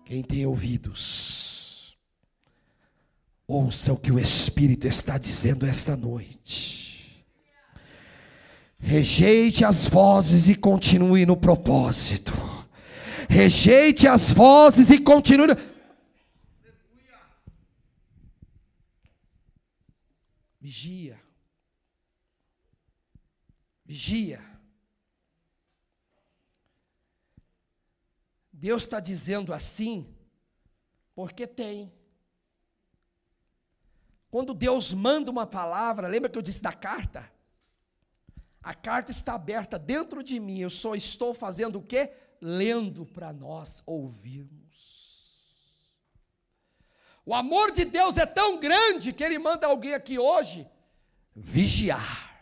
Quem 0.04 0.24
tem 0.24 0.44
ouvidos, 0.44 1.96
ouça 3.48 3.94
o 3.94 3.98
que 3.98 4.12
o 4.12 4.18
Espírito 4.18 4.88
está 4.88 5.20
dizendo 5.20 5.68
esta 5.68 5.96
noite. 5.96 7.24
Rejeite 8.80 9.64
as 9.64 9.88
vozes 9.88 10.50
e 10.50 10.56
continue 10.56 11.28
no 11.28 11.38
propósito. 11.38 12.34
Rejeite 13.30 14.08
as 14.08 14.34
vozes 14.34 14.90
e 14.90 14.98
continue. 14.98 15.56
Vigia. 20.60 21.25
Vigia. 23.86 24.44
Deus 28.51 28.84
está 28.84 29.00
dizendo 29.00 29.54
assim, 29.54 30.12
porque 31.13 31.46
tem. 31.46 31.94
Quando 34.32 34.54
Deus 34.54 34.94
manda 34.94 35.30
uma 35.30 35.46
palavra, 35.46 36.08
lembra 36.08 36.30
que 36.30 36.38
eu 36.38 36.42
disse 36.42 36.63
da 36.63 36.74
carta? 36.74 37.32
A 38.62 38.74
carta 38.74 39.12
está 39.12 39.36
aberta 39.36 39.77
dentro 39.77 40.24
de 40.24 40.39
mim, 40.39 40.60
eu 40.60 40.70
só 40.72 40.96
estou 40.96 41.34
fazendo 41.34 41.77
o 41.77 41.84
quê? 41.84 42.12
Lendo 42.42 43.06
para 43.06 43.32
nós 43.32 43.84
ouvirmos. 43.86 44.65
O 47.24 47.34
amor 47.34 47.72
de 47.72 47.86
Deus 47.86 48.18
é 48.18 48.25
tão 48.25 48.60
grande 48.60 49.13
que 49.13 49.24
Ele 49.24 49.38
manda 49.38 49.68
alguém 49.68 49.94
aqui 49.94 50.18
hoje 50.18 50.68
vigiar. 51.36 52.35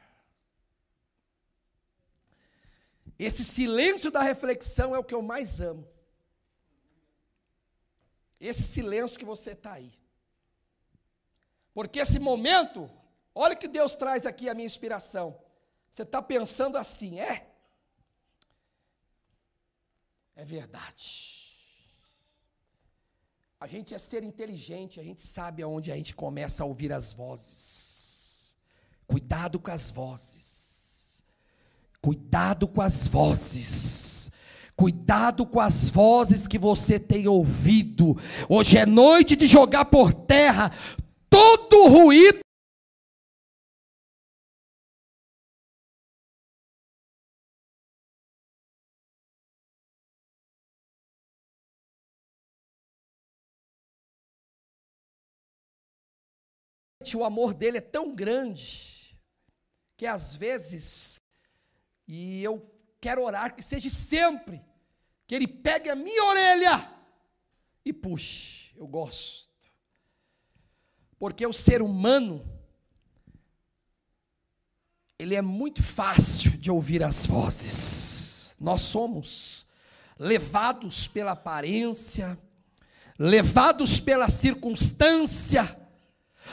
Esse 3.26 3.44
silêncio 3.44 4.12
da 4.12 4.22
reflexão 4.22 4.94
é 4.94 5.00
o 5.00 5.04
que 5.04 5.16
eu 5.16 5.22
mais 5.22 5.62
amo. 5.62 5.88
esse 8.40 8.64
silêncio 8.64 9.18
que 9.18 9.24
você 9.24 9.52
está 9.52 9.72
aí. 9.74 9.98
Porque 11.74 12.00
esse 12.00 12.20
momento, 12.20 12.92
olha 13.34 13.56
que 13.56 13.70
Deus 13.70 13.96
traz 13.96 14.26
aqui 14.26 14.50
a 14.50 14.54
minha 14.54 14.66
inspiração. 14.66 15.40
Você 15.90 16.04
está 16.04 16.22
pensando 16.22 16.78
assim, 16.78 17.22
é? 17.22 17.50
É 20.36 20.44
verdade. 20.44 21.44
A 23.58 23.68
gente 23.68 23.94
é 23.94 23.98
ser 23.98 24.24
inteligente, 24.24 25.00
a 25.00 25.04
gente 25.04 25.22
sabe 25.22 25.64
aonde 25.64 25.90
a 25.90 25.96
gente 25.96 26.14
começa 26.14 26.64
a 26.64 26.66
ouvir 26.66 26.92
as 26.92 27.14
vozes. 27.14 28.58
Cuidado 29.08 29.58
com 29.58 29.72
as 29.72 29.90
vozes. 29.90 30.53
Cuidado 32.04 32.68
com 32.68 32.82
as 32.82 33.08
vozes. 33.08 34.32
Cuidado 34.76 35.46
com 35.46 35.60
as 35.60 35.90
vozes 35.90 36.48
que 36.48 36.60
você 36.60 37.00
tem 37.00 37.28
ouvido. 37.28 38.18
Hoje 38.50 38.78
é 38.78 38.86
noite 38.86 39.36
de 39.36 39.48
jogar 39.48 39.86
por 39.86 40.14
terra 40.14 40.72
todo 41.30 41.88
ruído 41.88 42.44
o 57.16 57.24
amor 57.24 57.54
dele 57.54 57.78
é 57.78 57.82
tão 57.82 58.16
grande 58.16 59.16
que 59.98 60.06
às 60.06 60.36
vezes, 60.36 61.18
e 62.08 62.44
eu 62.44 62.70
quero 63.00 63.24
orar 63.24 63.56
que 63.56 63.62
seja 63.62 63.90
sempre, 63.90 64.62
que 65.28 65.36
ele 65.36 65.48
pegue 65.48 65.90
a 65.90 65.96
minha 65.96 66.24
orelha 66.26 66.92
e 67.86 67.92
puxe. 67.92 68.74
Eu 68.76 68.88
gosto. 68.88 69.50
Porque 71.18 71.46
o 71.46 71.54
ser 71.54 71.82
humano, 71.82 72.46
ele 75.18 75.36
é 75.36 75.42
muito 75.42 75.82
fácil 75.82 76.52
de 76.52 76.70
ouvir 76.70 77.04
as 77.04 77.26
vozes. 77.26 78.56
Nós 78.60 78.82
somos 78.82 79.66
levados 80.18 81.08
pela 81.08 81.32
aparência, 81.32 82.38
levados 83.18 84.00
pela 84.00 84.28
circunstância, 84.30 85.80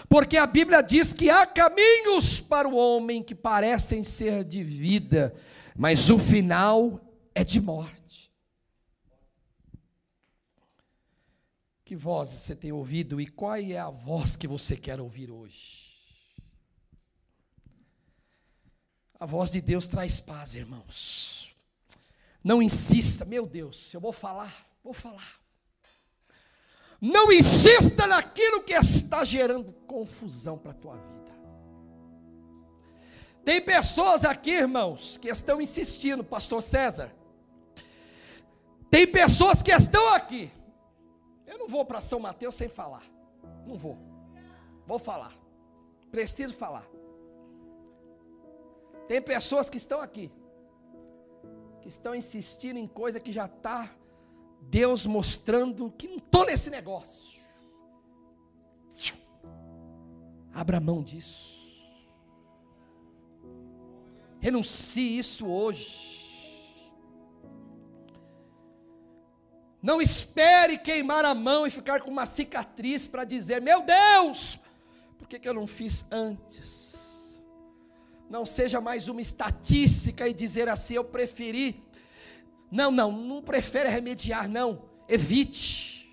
porque 0.09 0.37
a 0.37 0.47
Bíblia 0.47 0.83
diz 0.83 1.13
que 1.13 1.31
há 1.31 1.47
caminhos 1.47 2.41
para 2.41 2.69
o 2.69 2.77
homem 2.77 3.23
que 3.23 3.35
parecem 3.35 4.05
ser 4.05 4.45
de 4.45 4.63
vida, 4.63 5.35
mas 5.77 6.11
o 6.11 6.19
final 6.19 7.01
é 7.35 7.45
de 7.45 7.61
morte. 7.61 8.31
Que 11.85 11.97
vozes 11.97 12.43
você 12.43 12.55
tem 12.55 12.71
ouvido 12.71 13.21
e 13.21 13.27
qual 13.27 13.57
é 13.57 13.77
a 13.77 13.91
voz 13.91 14.37
que 14.37 14.47
você 14.47 14.77
quer 14.77 15.01
ouvir 15.01 15.31
hoje? 15.31 15.91
A 19.19 19.27
voz 19.27 19.51
de 19.51 19.61
Deus 19.61 19.89
traz 19.89 20.21
paz, 20.21 20.55
irmãos. 20.55 21.55
Não 22.43 22.63
insista, 22.63 23.25
meu 23.25 23.47
Deus, 23.47 23.93
eu 23.93 24.01
vou 24.01 24.13
falar, 24.13 24.67
vou 24.83 24.95
falar. 24.95 25.40
Não 27.01 27.33
insista 27.33 28.07
naquilo 28.07 28.63
que 28.63 28.75
está 28.75 29.25
gerando 29.25 29.73
confusão 29.87 30.59
para 30.59 30.73
a 30.73 30.75
tua 30.75 30.97
vida. 30.97 31.21
Tem 33.43 33.61
pessoas 33.61 34.23
aqui, 34.23 34.51
irmãos, 34.51 35.17
que 35.17 35.29
estão 35.29 35.61
insistindo, 35.61 36.23
pastor 36.23 36.63
César. 36.63 37.11
Tem 38.91 39.07
pessoas 39.07 39.63
que 39.63 39.73
estão 39.73 40.13
aqui. 40.13 40.53
Eu 41.47 41.59
não 41.59 41.69
vou 41.69 41.85
para 41.85 42.01
São 42.01 42.21
Mateus 42.21 42.55
sem 42.55 42.69
falar. 42.69 43.05
Não 43.67 43.79
vou. 43.79 43.97
Vou 44.87 44.99
falar. 44.99 45.33
Preciso 46.11 46.55
falar. 46.55 46.87
Tem 49.09 49.23
pessoas 49.23 49.71
que 49.71 49.79
estão 49.79 50.01
aqui. 50.01 50.31
Que 51.81 51.89
estão 51.89 52.15
insistindo 52.15 52.79
em 52.79 52.87
coisa 52.87 53.19
que 53.19 53.33
já 53.33 53.47
está 53.47 53.89
Deus 54.63 55.07
mostrando 55.07 55.91
que 55.91 56.09
não 56.09 56.19
estou 56.19 56.47
nesse 56.47 56.71
negócio. 56.71 57.41
Abra 60.53 60.81
mão 60.81 61.03
disso. 61.03 61.61
Renuncie 64.41 65.19
isso 65.19 65.47
hoje. 65.47 66.11
Não 69.83 70.01
espere 70.01 70.77
queimar 70.77 71.25
a 71.25 71.35
mão 71.35 71.67
e 71.67 71.71
ficar 71.71 72.03
com 72.03 72.11
uma 72.11 72.27
cicatriz 72.27 73.07
para 73.07 73.25
dizer: 73.25 73.61
Meu 73.63 73.83
Deus, 73.83 74.59
por 75.19 75.29
que, 75.29 75.39
que 75.39 75.49
eu 75.49 75.55
não 75.55 75.67
fiz 75.67 76.05
antes? 76.11 77.39
Não 78.29 78.45
seja 78.45 78.81
mais 78.81 79.09
uma 79.09 79.21
estatística 79.21 80.29
e 80.29 80.35
dizer 80.35 80.69
assim: 80.69 80.95
Eu 80.95 81.05
preferi 81.05 81.83
não, 82.71 82.91
não, 82.91 83.11
não 83.11 83.43
prefere 83.43 83.89
remediar, 83.89 84.49
não. 84.49 84.83
Evite. 85.09 86.09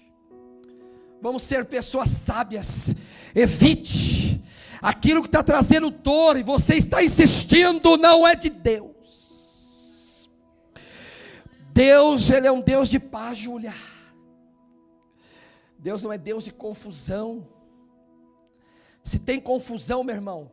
Vamos 1.22 1.44
ser 1.44 1.66
pessoas 1.66 2.10
sábias. 2.10 2.96
Evite. 3.36 4.42
Aquilo 4.82 5.22
que 5.22 5.28
está 5.28 5.44
trazendo 5.44 5.90
dor 5.90 6.38
e 6.38 6.44
você 6.44 6.76
está 6.76 7.04
insistindo 7.04 7.98
não 7.98 8.28
é 8.28 8.36
de 8.36 8.50
Deus. 8.50 10.30
Deus, 11.74 12.30
Ele 12.30 12.48
é 12.48 12.52
um 12.52 12.62
Deus 12.62 12.90
de 12.90 13.00
paz, 13.00 13.38
Júlia. 13.38 13.74
Deus 15.78 16.02
não 16.02 16.12
é 16.12 16.18
Deus 16.18 16.44
de 16.44 16.52
confusão. 16.52 17.48
Se 19.04 19.20
tem 19.20 19.40
confusão, 19.40 20.04
meu 20.04 20.16
irmão, 20.16 20.52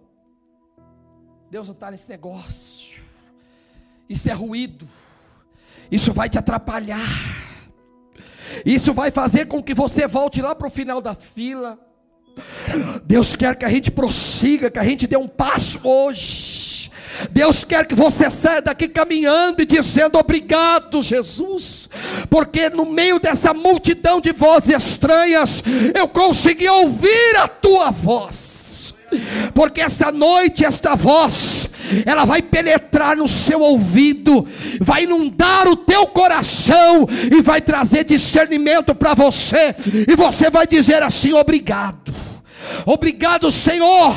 Deus 1.50 1.66
não 1.66 1.74
está 1.74 1.90
nesse 1.90 2.08
negócio. 2.08 3.02
Isso 4.08 4.28
é 4.28 4.32
ruído. 4.32 4.86
Isso 5.90 6.12
vai 6.12 6.28
te 6.28 6.38
atrapalhar. 6.38 7.44
Isso 8.64 8.92
vai 8.92 9.10
fazer 9.10 9.46
com 9.46 9.62
que 9.62 9.74
você 9.74 10.06
volte 10.06 10.40
lá 10.40 10.54
para 10.54 10.66
o 10.66 10.70
final 10.70 11.00
da 11.00 11.14
fila. 11.14 11.78
Deus 13.04 13.36
quer 13.36 13.56
que 13.56 13.64
a 13.64 13.68
gente 13.68 13.90
prossiga, 13.90 14.70
que 14.70 14.78
a 14.78 14.84
gente 14.84 15.06
dê 15.06 15.16
um 15.16 15.28
passo 15.28 15.80
hoje. 15.82 16.90
Deus 17.30 17.64
quer 17.64 17.86
que 17.86 17.94
você 17.94 18.28
saia 18.28 18.60
daqui 18.60 18.88
caminhando 18.88 19.62
e 19.62 19.66
dizendo 19.66 20.18
obrigado, 20.18 21.00
Jesus, 21.00 21.88
porque 22.28 22.68
no 22.70 22.84
meio 22.84 23.20
dessa 23.20 23.54
multidão 23.54 24.20
de 24.20 24.32
vozes 24.32 24.70
estranhas, 24.70 25.62
eu 25.94 26.08
consegui 26.08 26.68
ouvir 26.68 27.36
a 27.36 27.46
tua 27.46 27.90
voz. 27.90 28.94
Porque 29.54 29.80
essa 29.80 30.10
noite, 30.10 30.64
esta 30.64 30.96
voz, 30.96 31.63
ela 32.06 32.24
vai 32.24 32.42
penetrar 32.42 33.16
no 33.16 33.28
seu 33.28 33.60
ouvido, 33.60 34.46
vai 34.80 35.04
inundar 35.04 35.68
o 35.68 35.76
teu 35.76 36.06
coração 36.06 37.06
e 37.30 37.42
vai 37.42 37.60
trazer 37.60 38.04
discernimento 38.04 38.94
para 38.94 39.14
você, 39.14 39.74
e 40.08 40.14
você 40.16 40.50
vai 40.50 40.66
dizer 40.66 41.02
assim: 41.02 41.32
obrigado, 41.32 42.14
obrigado, 42.86 43.50
Senhor. 43.50 44.14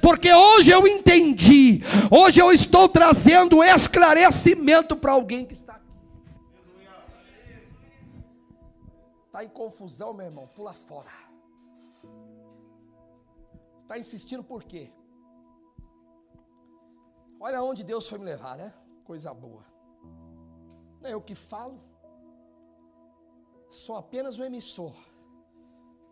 Porque 0.00 0.32
hoje 0.32 0.70
eu 0.70 0.86
entendi, 0.86 1.82
hoje 2.10 2.40
eu 2.40 2.52
estou 2.52 2.88
trazendo 2.88 3.64
esclarecimento 3.64 4.94
para 4.94 5.12
alguém 5.12 5.44
que 5.44 5.54
está 5.54 5.72
aqui. 5.72 5.80
Está 9.26 9.44
em 9.44 9.48
confusão, 9.48 10.12
meu 10.12 10.26
irmão, 10.26 10.48
pula 10.54 10.72
fora. 10.72 11.08
Está 13.78 13.98
insistindo 13.98 14.44
por 14.44 14.62
quê? 14.62 14.90
Olha 17.40 17.62
onde 17.62 17.82
Deus 17.82 18.06
foi 18.06 18.18
me 18.18 18.26
levar, 18.26 18.58
né? 18.58 18.72
Coisa 19.02 19.32
boa. 19.32 19.64
Não 21.00 21.08
é 21.08 21.14
eu 21.14 21.22
que 21.22 21.34
falo, 21.34 21.80
sou 23.70 23.96
apenas 23.96 24.38
o 24.38 24.44
emissor. 24.44 24.94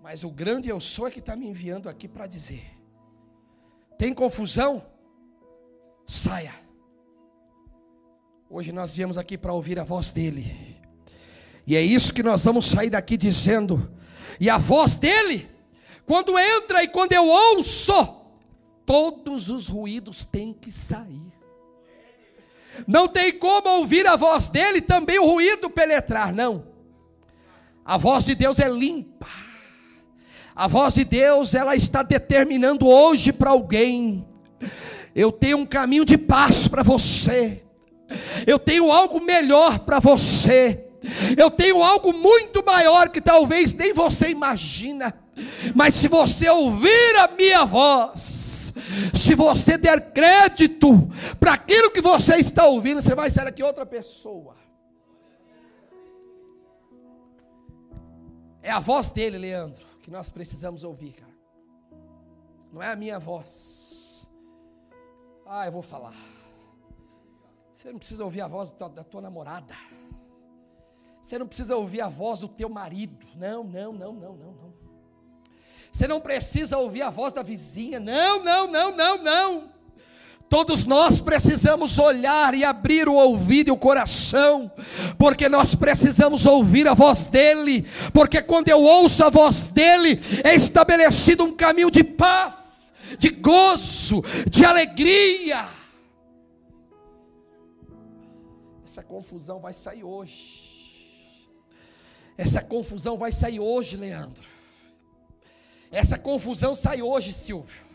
Mas 0.01 0.25
o 0.25 0.31
grande 0.31 0.71
eu 0.71 0.81
sou 0.81 1.07
é 1.07 1.11
que 1.11 1.19
está 1.19 1.37
me 1.37 1.47
enviando 1.47 1.89
aqui 1.89 2.09
para 2.09 2.27
dizer: 2.27 2.65
tem 3.99 4.15
confusão? 4.15 4.87
Saia. 6.07 6.55
Hoje 8.49 8.73
nós 8.73 8.95
viemos 8.95 9.19
aqui 9.19 9.37
para 9.37 9.53
ouvir 9.53 9.79
a 9.79 9.85
voz 9.85 10.11
dele. 10.11 10.81
E 11.67 11.77
é 11.77 11.83
isso 11.83 12.15
que 12.15 12.23
nós 12.23 12.43
vamos 12.43 12.65
sair 12.65 12.89
daqui 12.89 13.19
dizendo. 13.19 13.95
E 14.41 14.49
a 14.49 14.57
voz 14.57 14.95
dele, 14.95 15.47
quando 16.07 16.39
entra 16.39 16.83
e 16.83 16.89
quando 16.89 17.13
eu 17.13 17.29
ouço, 17.29 17.93
todos 18.89 19.51
os 19.51 19.69
ruídos 19.69 20.25
têm 20.25 20.55
que 20.55 20.73
sair. 20.73 21.31
Não 22.87 23.07
tem 23.07 23.39
como 23.39 23.69
ouvir 23.69 24.07
a 24.07 24.17
voz 24.17 24.49
dele 24.49 24.81
também 24.81 25.19
o 25.19 25.27
ruído 25.27 25.69
penetrar, 25.69 26.33
não. 26.33 26.65
A 27.85 27.99
voz 27.99 28.25
de 28.25 28.35
Deus 28.35 28.59
é 28.59 28.67
limpa. 28.67 29.29
A 30.57 30.67
voz 30.67 30.95
de 30.95 31.05
Deus, 31.05 31.53
ela 31.53 31.77
está 31.77 32.03
determinando 32.03 32.89
hoje 32.89 33.31
para 33.31 33.51
alguém. 33.51 34.27
Eu 35.15 35.31
tenho 35.31 35.59
um 35.59 35.67
caminho 35.67 36.07
de 36.07 36.17
paz 36.17 36.67
para 36.67 36.83
você. 36.83 37.63
Eu 38.47 38.59
tenho 38.59 38.91
algo 38.91 39.21
melhor 39.21 39.81
para 39.81 39.99
você. 39.99 40.87
Eu 41.37 41.51
tenho 41.51 41.83
algo 41.83 42.15
muito 42.15 42.65
maior 42.65 43.11
que 43.11 43.21
talvez 43.21 43.75
nem 43.75 43.93
você 43.93 44.31
imagina. 44.31 45.15
Mas 45.75 45.93
se 45.95 46.09
você 46.09 46.49
ouvir 46.49 47.17
a 47.17 47.29
minha 47.29 47.67
voz, 47.67 48.48
se 49.15 49.35
você 49.35 49.77
der 49.77 50.13
crédito 50.13 50.89
para 51.39 51.55
aquilo 51.55 51.91
que 51.91 52.01
você 52.01 52.37
está 52.37 52.67
ouvindo, 52.67 53.01
você 53.01 53.15
vai 53.15 53.31
ser 53.31 53.47
aqui 53.47 53.63
outra 53.63 53.87
pessoa. 53.87 54.57
É 58.63 58.71
a 58.71 58.79
voz 58.79 59.11
dele, 59.11 59.39
Leandro, 59.39 59.87
que 60.03 60.11
nós 60.11 60.31
precisamos 60.31 60.85
ouvir, 60.85 61.13
cara. 61.13 61.33
Não 62.73 62.83
é 62.83 62.89
a 62.93 62.97
minha 62.97 63.19
voz. 63.19 64.29
Ah, 65.47 65.67
eu 65.67 65.73
vou 65.73 65.83
falar. 65.83 66.15
Você 67.73 67.91
não 67.91 67.99
precisa 67.99 68.25
ouvir 68.25 68.41
a 68.41 68.49
voz 68.49 68.71
da 68.73 69.05
tua 69.05 69.21
namorada. 69.21 69.75
Você 71.23 71.39
não 71.39 71.47
precisa 71.47 71.77
ouvir 71.77 72.01
a 72.01 72.09
voz 72.09 72.41
do 72.41 72.49
teu 72.49 72.69
marido. 72.69 73.27
Não, 73.37 73.63
não, 73.65 73.93
não, 73.93 74.13
não, 74.13 74.37
não, 74.37 74.53
não. 74.53 74.68
Você 75.99 76.07
não 76.07 76.21
precisa 76.21 76.79
ouvir 76.79 77.03
a 77.03 77.11
voz 77.11 77.33
da 77.33 77.43
vizinha. 77.43 77.99
Não, 77.99 78.45
não, 78.45 78.71
não, 78.71 78.95
não, 78.95 79.19
não. 79.21 79.65
Todos 80.49 80.87
nós 80.87 81.21
precisamos 81.21 81.99
olhar 81.99 82.55
e 82.55 82.63
abrir 82.63 83.09
o 83.09 83.15
ouvido 83.15 83.67
e 83.67 83.73
o 83.73 83.77
coração, 83.77 84.71
porque 85.19 85.49
nós 85.49 85.75
precisamos 85.75 86.47
ouvir 86.47 86.87
a 86.87 86.95
voz 86.95 87.27
dEle, 87.27 87.85
porque 88.15 88.41
quando 88.41 88.69
eu 88.69 88.81
ouço 88.81 89.25
a 89.25 89.29
voz 89.29 89.71
dEle, 89.71 90.21
é 90.45 90.55
estabelecido 90.55 91.43
um 91.43 91.53
caminho 91.53 91.91
de 91.91 92.05
paz, 92.05 92.93
de 93.19 93.31
gozo, 93.31 94.23
de 94.49 94.65
alegria. 94.65 95.67
Essa 98.87 99.03
confusão 99.03 99.59
vai 99.59 99.73
sair 99.73 100.05
hoje. 100.05 101.49
Essa 102.37 102.63
confusão 102.63 103.19
vai 103.19 103.33
sair 103.33 103.59
hoje, 103.59 103.97
Leandro. 103.97 104.58
Essa 105.91 106.19
confusão 106.19 106.75
sai 106.75 107.03
hoje, 107.03 107.33
Silvio. 107.33 107.89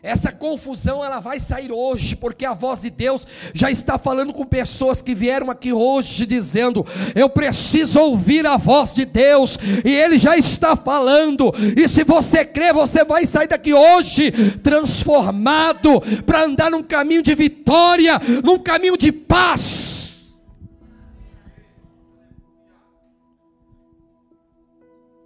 Essa 0.00 0.30
confusão 0.30 1.04
ela 1.04 1.18
vai 1.18 1.40
sair 1.40 1.72
hoje, 1.72 2.14
porque 2.14 2.44
a 2.44 2.54
voz 2.54 2.82
de 2.82 2.90
Deus 2.90 3.26
já 3.52 3.68
está 3.68 3.98
falando 3.98 4.32
com 4.32 4.46
pessoas 4.46 5.02
que 5.02 5.12
vieram 5.12 5.50
aqui 5.50 5.72
hoje 5.72 6.24
dizendo: 6.24 6.86
"Eu 7.16 7.28
preciso 7.28 7.98
ouvir 8.00 8.46
a 8.46 8.56
voz 8.56 8.94
de 8.94 9.04
Deus", 9.04 9.58
e 9.84 9.92
ele 9.92 10.16
já 10.16 10.36
está 10.36 10.76
falando. 10.76 11.52
E 11.76 11.88
se 11.88 12.04
você 12.04 12.44
crê, 12.44 12.72
você 12.72 13.04
vai 13.04 13.26
sair 13.26 13.48
daqui 13.48 13.74
hoje 13.74 14.30
transformado 14.58 16.00
para 16.24 16.44
andar 16.44 16.70
num 16.70 16.82
caminho 16.82 17.22
de 17.22 17.34
vitória, 17.34 18.20
num 18.44 18.58
caminho 18.58 18.96
de 18.96 19.10
paz. 19.10 20.38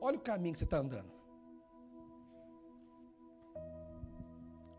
Olha 0.00 0.16
o 0.16 0.20
caminho 0.20 0.52
que 0.54 0.58
você 0.58 0.64
está 0.64 0.78
andando. 0.78 1.21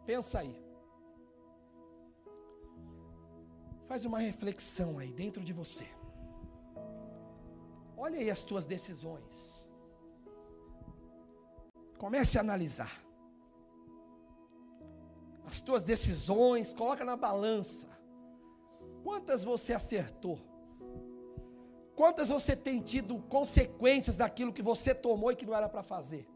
Pensa 0.06 0.39
aí. 0.39 0.62
Faz 3.88 4.06
uma 4.06 4.20
reflexão 4.20 5.00
aí 5.00 5.12
dentro 5.13 5.44
de 5.44 5.54
você. 5.54 5.88
Olha 7.98 8.20
aí 8.20 8.30
as 8.30 8.44
tuas 8.44 8.66
decisões. 8.66 9.72
Comece 11.98 12.38
a 12.38 12.42
analisar. 12.42 13.04
As 15.46 15.62
tuas 15.62 15.84
decisões, 15.84 16.74
coloca 16.74 17.06
na 17.06 17.16
balança. 17.16 17.88
Quantas 19.04 19.44
você 19.44 19.74
acertou? 19.74 20.39
Quantas 21.96 22.30
você 22.30 22.56
tem 22.56 22.82
tido 22.82 23.20
consequências 23.24 24.18
daquilo 24.18 24.52
que 24.52 24.62
você 24.62 24.96
tomou 24.96 25.32
e 25.32 25.36
que 25.36 25.46
não 25.46 25.56
era 25.56 25.70
para 25.70 25.84
fazer? 25.84 26.28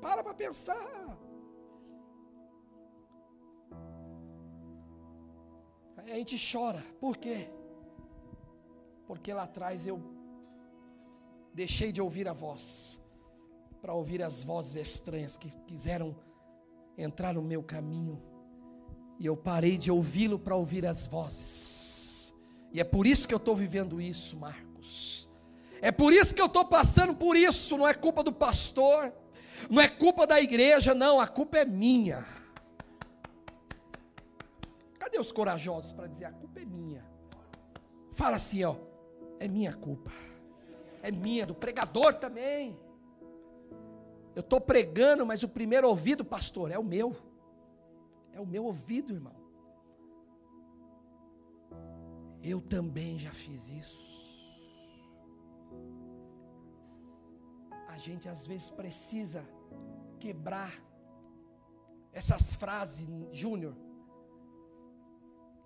Para 0.00 0.22
para 0.22 0.34
pensar. 0.34 1.03
A 6.12 6.16
gente 6.16 6.36
chora. 6.52 6.82
Por 7.00 7.16
quê? 7.16 7.48
Porque 9.06 9.32
lá 9.32 9.44
atrás 9.44 9.86
eu 9.86 10.00
deixei 11.52 11.92
de 11.92 12.00
ouvir 12.00 12.28
a 12.28 12.32
voz 12.32 13.00
para 13.80 13.92
ouvir 13.92 14.22
as 14.22 14.42
vozes 14.42 14.76
estranhas 14.76 15.36
que 15.36 15.50
quiseram 15.66 16.16
entrar 16.96 17.34
no 17.34 17.42
meu 17.42 17.62
caminho. 17.62 18.22
E 19.18 19.26
eu 19.26 19.36
parei 19.36 19.78
de 19.78 19.90
ouvi-lo 19.90 20.38
para 20.38 20.56
ouvir 20.56 20.86
as 20.86 21.06
vozes. 21.06 22.34
E 22.72 22.80
é 22.80 22.84
por 22.84 23.06
isso 23.06 23.28
que 23.28 23.34
eu 23.34 23.38
estou 23.38 23.54
vivendo 23.54 24.00
isso, 24.00 24.36
Marcos. 24.36 25.28
É 25.80 25.92
por 25.92 26.12
isso 26.12 26.34
que 26.34 26.40
eu 26.40 26.46
estou 26.46 26.64
passando 26.64 27.14
por 27.14 27.36
isso. 27.36 27.76
Não 27.76 27.86
é 27.86 27.94
culpa 27.94 28.24
do 28.24 28.32
pastor, 28.32 29.12
não 29.70 29.80
é 29.80 29.88
culpa 29.88 30.26
da 30.26 30.40
igreja, 30.40 30.94
não. 30.94 31.20
A 31.20 31.26
culpa 31.26 31.58
é 31.58 31.64
minha. 31.64 32.26
Cadê 35.14 35.20
os 35.20 35.30
corajosos 35.30 35.92
para 35.92 36.08
dizer 36.08 36.24
a 36.24 36.32
culpa 36.32 36.58
é 36.58 36.64
minha? 36.64 37.04
Fala 38.14 38.34
assim, 38.34 38.64
ó, 38.64 38.74
é 39.38 39.46
minha 39.46 39.72
culpa. 39.72 40.10
É 41.00 41.12
minha, 41.12 41.46
do 41.46 41.54
pregador 41.54 42.14
também. 42.14 42.76
Eu 44.34 44.40
estou 44.40 44.60
pregando, 44.60 45.24
mas 45.24 45.44
o 45.44 45.48
primeiro 45.48 45.88
ouvido, 45.88 46.24
pastor, 46.24 46.72
é 46.72 46.78
o 46.78 46.82
meu. 46.82 47.14
É 48.32 48.40
o 48.40 48.46
meu 48.46 48.64
ouvido, 48.64 49.12
irmão. 49.12 49.36
Eu 52.42 52.60
também 52.60 53.16
já 53.16 53.30
fiz 53.30 53.70
isso. 53.70 54.50
A 57.86 57.96
gente 57.96 58.28
às 58.28 58.48
vezes 58.48 58.68
precisa 58.68 59.48
quebrar 60.18 60.72
essas 62.12 62.56
frases, 62.56 63.08
Júnior, 63.30 63.76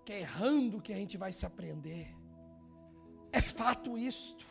que 0.09 0.15
é 0.15 0.21
errando 0.21 0.81
que 0.81 0.91
a 0.91 0.97
gente 0.97 1.19
vai 1.19 1.35
se 1.35 1.45
aprender. 1.45 2.17
É 3.31 3.43
fato 3.43 3.99
isto. 3.99 4.47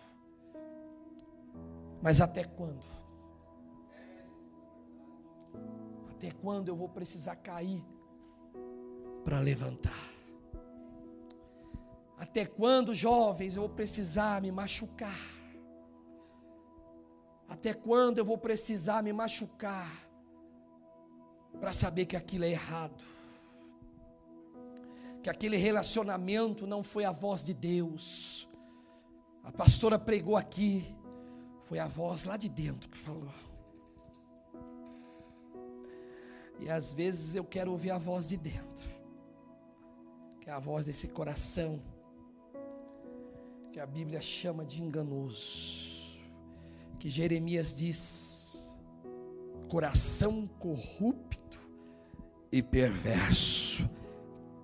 Mas 1.99 2.21
até 2.21 2.43
quando? 2.43 2.85
Até 6.11 6.29
quando 6.29 6.67
eu 6.67 6.75
vou 6.75 6.87
precisar 6.87 7.37
cair 7.37 7.83
para 9.23 9.39
levantar? 9.39 10.13
Até 12.19 12.45
quando, 12.45 12.93
jovens, 12.93 13.55
eu 13.55 13.61
vou 13.61 13.71
precisar 13.71 14.39
me 14.43 14.51
machucar? 14.51 15.25
Até 17.49 17.73
quando 17.73 18.19
eu 18.19 18.25
vou 18.25 18.37
precisar 18.37 19.01
me 19.01 19.11
machucar 19.11 20.07
para 21.59 21.73
saber 21.73 22.05
que 22.05 22.15
aquilo 22.15 22.43
é 22.43 22.51
errado? 22.51 23.16
Que 25.21 25.29
aquele 25.29 25.57
relacionamento 25.57 26.65
não 26.65 26.83
foi 26.83 27.05
a 27.05 27.11
voz 27.11 27.45
de 27.45 27.53
Deus. 27.53 28.47
A 29.43 29.51
pastora 29.51 29.97
pregou 29.97 30.35
aqui, 30.35 30.95
foi 31.65 31.79
a 31.79 31.87
voz 31.87 32.25
lá 32.25 32.37
de 32.37 32.49
dentro 32.49 32.89
que 32.89 32.97
falou. 32.97 33.33
E 36.59 36.69
às 36.69 36.93
vezes 36.93 37.35
eu 37.35 37.43
quero 37.43 37.71
ouvir 37.71 37.91
a 37.91 37.97
voz 37.97 38.29
de 38.29 38.37
dentro, 38.37 38.89
que 40.41 40.49
é 40.49 40.53
a 40.53 40.59
voz 40.59 40.85
desse 40.87 41.07
coração, 41.07 41.79
que 43.71 43.79
a 43.79 43.85
Bíblia 43.85 44.21
chama 44.21 44.65
de 44.65 44.81
enganoso, 44.81 46.19
que 46.99 47.09
Jeremias 47.09 47.75
diz: 47.75 48.75
coração 49.69 50.47
corrupto 50.59 51.59
e 52.51 52.63
perverso, 52.63 53.89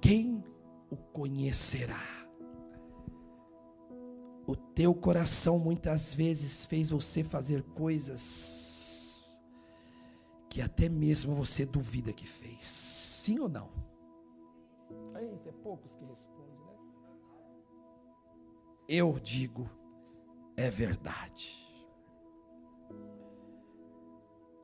quem 0.02 0.43
o 0.94 0.98
conhecerá. 1.12 2.02
O 4.46 4.56
teu 4.56 4.94
coração 4.94 5.58
muitas 5.58 6.14
vezes 6.14 6.66
fez 6.66 6.90
você 6.90 7.24
fazer 7.24 7.64
coisas 7.64 9.40
que 10.50 10.62
até 10.62 10.88
mesmo 10.88 11.34
você 11.34 11.66
duvida 11.66 12.14
que 12.14 12.28
fez. 12.28 12.68
Sim 12.68 13.40
ou 13.40 13.50
não? 13.50 13.72
Aí 15.16 15.28
tem 15.40 15.54
poucos 15.54 15.96
que 15.96 16.06
respondem, 16.06 16.60
né? 16.60 16.76
Eu 18.88 19.18
digo, 19.20 19.70
é 20.56 20.70
verdade. 20.70 21.64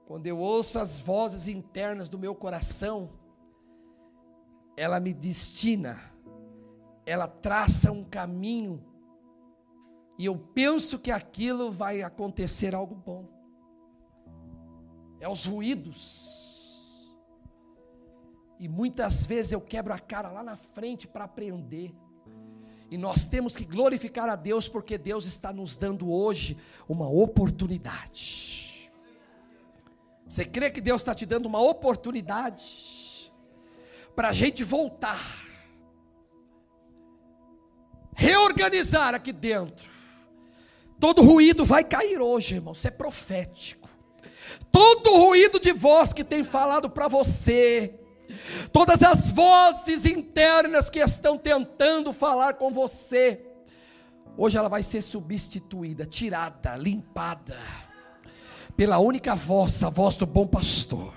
Quando 0.06 0.28
eu 0.28 0.38
ouço 0.38 0.78
as 0.78 1.00
vozes 1.00 1.48
internas 1.48 2.10
do 2.10 2.20
meu 2.20 2.36
coração, 2.36 3.10
ela 4.76 5.00
me 5.00 5.14
destina 5.14 6.00
ela 7.10 7.28
traça 7.28 7.92
um 7.92 8.04
caminho 8.04 8.86
e 10.18 10.26
eu 10.26 10.38
penso 10.38 11.00
que 11.00 11.12
aquilo 11.12 11.72
vai 11.72 12.04
acontecer 12.04 12.76
algo 12.76 12.94
bom. 12.94 13.26
É 15.20 15.28
os 15.28 15.46
ruídos. 15.46 17.18
E 18.60 18.68
muitas 18.68 19.26
vezes 19.26 19.54
eu 19.54 19.62
quebro 19.62 19.92
a 19.92 19.98
cara 19.98 20.30
lá 20.30 20.44
na 20.44 20.56
frente 20.56 21.08
para 21.08 21.24
aprender. 21.24 21.96
E 22.92 22.98
nós 22.98 23.26
temos 23.26 23.56
que 23.56 23.66
glorificar 23.66 24.30
a 24.30 24.36
Deus 24.36 24.68
porque 24.68 24.98
Deus 24.98 25.26
está 25.26 25.52
nos 25.52 25.78
dando 25.78 26.12
hoje 26.12 26.58
uma 26.88 27.10
oportunidade. 27.10 28.92
Você 30.28 30.46
crê 30.46 30.70
que 30.70 30.82
Deus 30.82 31.02
está 31.02 31.16
te 31.16 31.26
dando 31.26 31.48
uma 31.48 31.62
oportunidade 31.62 33.34
para 34.16 34.30
a 34.30 34.34
gente 34.34 34.64
voltar, 34.64 35.49
reorganizar 38.20 39.16
aqui 39.16 39.32
dentro. 39.32 39.90
Todo 41.00 41.24
ruído 41.24 41.64
vai 41.64 41.86
cair 41.86 42.20
hoje, 42.20 42.56
irmão. 42.56 42.74
Isso 42.74 42.86
é 42.86 42.92
profético. 42.92 43.88
Todo 44.70 45.16
ruído 45.16 45.58
de 45.58 45.72
voz 45.72 46.12
que 46.12 46.24
tem 46.24 46.44
falado 46.44 46.90
para 46.90 47.08
você, 47.08 47.98
todas 48.74 49.02
as 49.02 49.32
vozes 49.32 50.06
internas 50.06 50.90
que 50.90 51.00
estão 51.00 51.38
tentando 51.38 52.12
falar 52.12 52.56
com 52.56 52.74
você, 52.74 53.42
hoje 54.38 54.58
ela 54.58 54.68
vai 54.68 54.84
ser 54.84 55.02
substituída, 55.02 56.06
tirada, 56.06 56.76
limpada, 56.76 57.58
pela 58.76 59.00
única 59.00 59.34
voz, 59.34 59.82
a 59.82 59.90
voz 59.90 60.18
do 60.18 60.26
bom 60.26 60.46
pastor. 60.46 61.14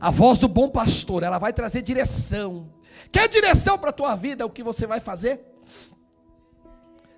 A 0.00 0.10
voz 0.10 0.38
do 0.38 0.46
bom 0.46 0.68
pastor, 0.68 1.24
ela 1.24 1.38
vai 1.38 1.52
trazer 1.52 1.82
direção. 1.82 2.77
Quer 3.10 3.28
direção 3.28 3.78
para 3.78 3.90
a 3.90 3.92
tua 3.92 4.14
vida? 4.16 4.44
O 4.44 4.50
que 4.50 4.62
você 4.62 4.86
vai 4.86 5.00
fazer? 5.00 5.40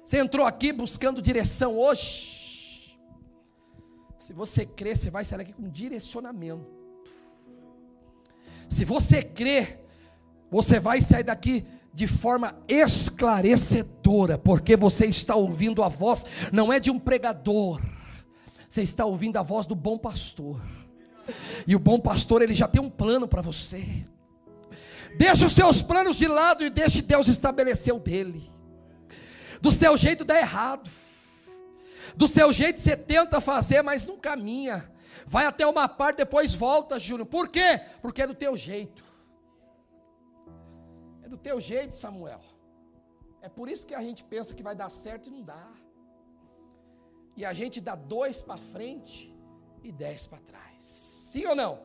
Você 0.05 0.19
entrou 0.19 0.47
aqui 0.47 0.73
buscando 0.73 1.23
direção 1.23 1.79
hoje. 1.79 2.99
Se 4.19 4.33
você 4.33 4.66
crer, 4.66 4.97
você 4.97 5.11
vai 5.11 5.25
sair 5.25 5.38
daqui 5.38 5.53
com 5.53 5.69
direcionamento. 5.69 6.66
Se 8.69 8.85
você 8.85 9.23
crer, 9.23 9.85
você 10.51 10.79
vai 10.79 11.01
sair 11.01 11.25
daqui 11.25 11.64
de 11.93 12.07
forma 12.07 12.57
esclarecedora, 12.69 14.38
porque 14.38 14.77
você 14.77 15.07
está 15.07 15.35
ouvindo 15.35 15.83
a 15.83 15.88
voz, 15.88 16.25
não 16.53 16.73
é 16.73 16.79
de 16.79 16.90
um 16.90 16.99
pregador, 16.99 17.81
você 18.69 18.83
está 18.83 19.05
ouvindo 19.05 19.37
a 19.37 19.43
voz 19.43 19.66
do 19.66 19.75
bom 19.75 19.99
pastor. 19.99 20.61
E 21.66 21.75
o 21.75 21.79
bom 21.79 21.99
pastor, 21.99 22.43
ele 22.43 22.55
já 22.55 22.69
tem 22.69 22.81
um 22.81 22.90
plano 22.90 23.27
para 23.27 23.43
você. 23.43 24.07
Deixa 25.16 25.46
os 25.46 25.53
seus 25.53 25.83
planos 25.83 26.16
de 26.16 26.27
lado 26.27 26.64
e 26.64 26.70
deixe 26.70 27.03
Deus 27.03 27.29
estabelecer 27.29 27.94
o 27.94 27.99
dele. 27.99 28.51
Do 29.61 29.70
seu 29.70 29.96
jeito 29.96 30.25
dá 30.25 30.38
errado. 30.38 30.90
Do 32.16 32.27
seu 32.27 32.53
jeito 32.53 32.81
você 32.81 32.96
tenta 32.96 33.40
fazer, 33.40 33.83
mas 33.83 34.07
não 34.07 34.18
caminha 34.18 34.90
vai 35.27 35.46
até 35.46 35.66
uma 35.66 35.88
parte, 35.88 36.18
depois 36.18 36.55
volta, 36.55 36.99
Júnior. 36.99 37.27
Por 37.27 37.49
quê? 37.49 37.81
Porque 38.03 38.23
é 38.23 38.27
do 38.27 38.35
teu 38.35 38.57
jeito. 38.57 39.05
É 41.23 41.29
do 41.29 41.37
teu 41.37 41.61
jeito, 41.61 41.94
Samuel. 41.94 42.40
É 43.40 43.49
por 43.49 43.68
isso 43.68 43.87
que 43.87 43.94
a 43.94 44.03
gente 44.03 44.23
pensa 44.25 44.55
que 44.55 44.62
vai 44.62 44.75
dar 44.75 44.90
certo 44.90 45.29
e 45.29 45.31
não 45.31 45.42
dá. 45.42 45.68
E 47.37 47.44
a 47.44 47.53
gente 47.53 47.81
dá 47.81 47.94
dois 47.94 48.42
para 48.42 48.57
frente 48.57 49.35
e 49.83 49.90
dez 49.90 50.27
para 50.27 50.40
trás. 50.40 50.85
Sim 50.85 51.46
ou 51.46 51.55
não? 51.55 51.81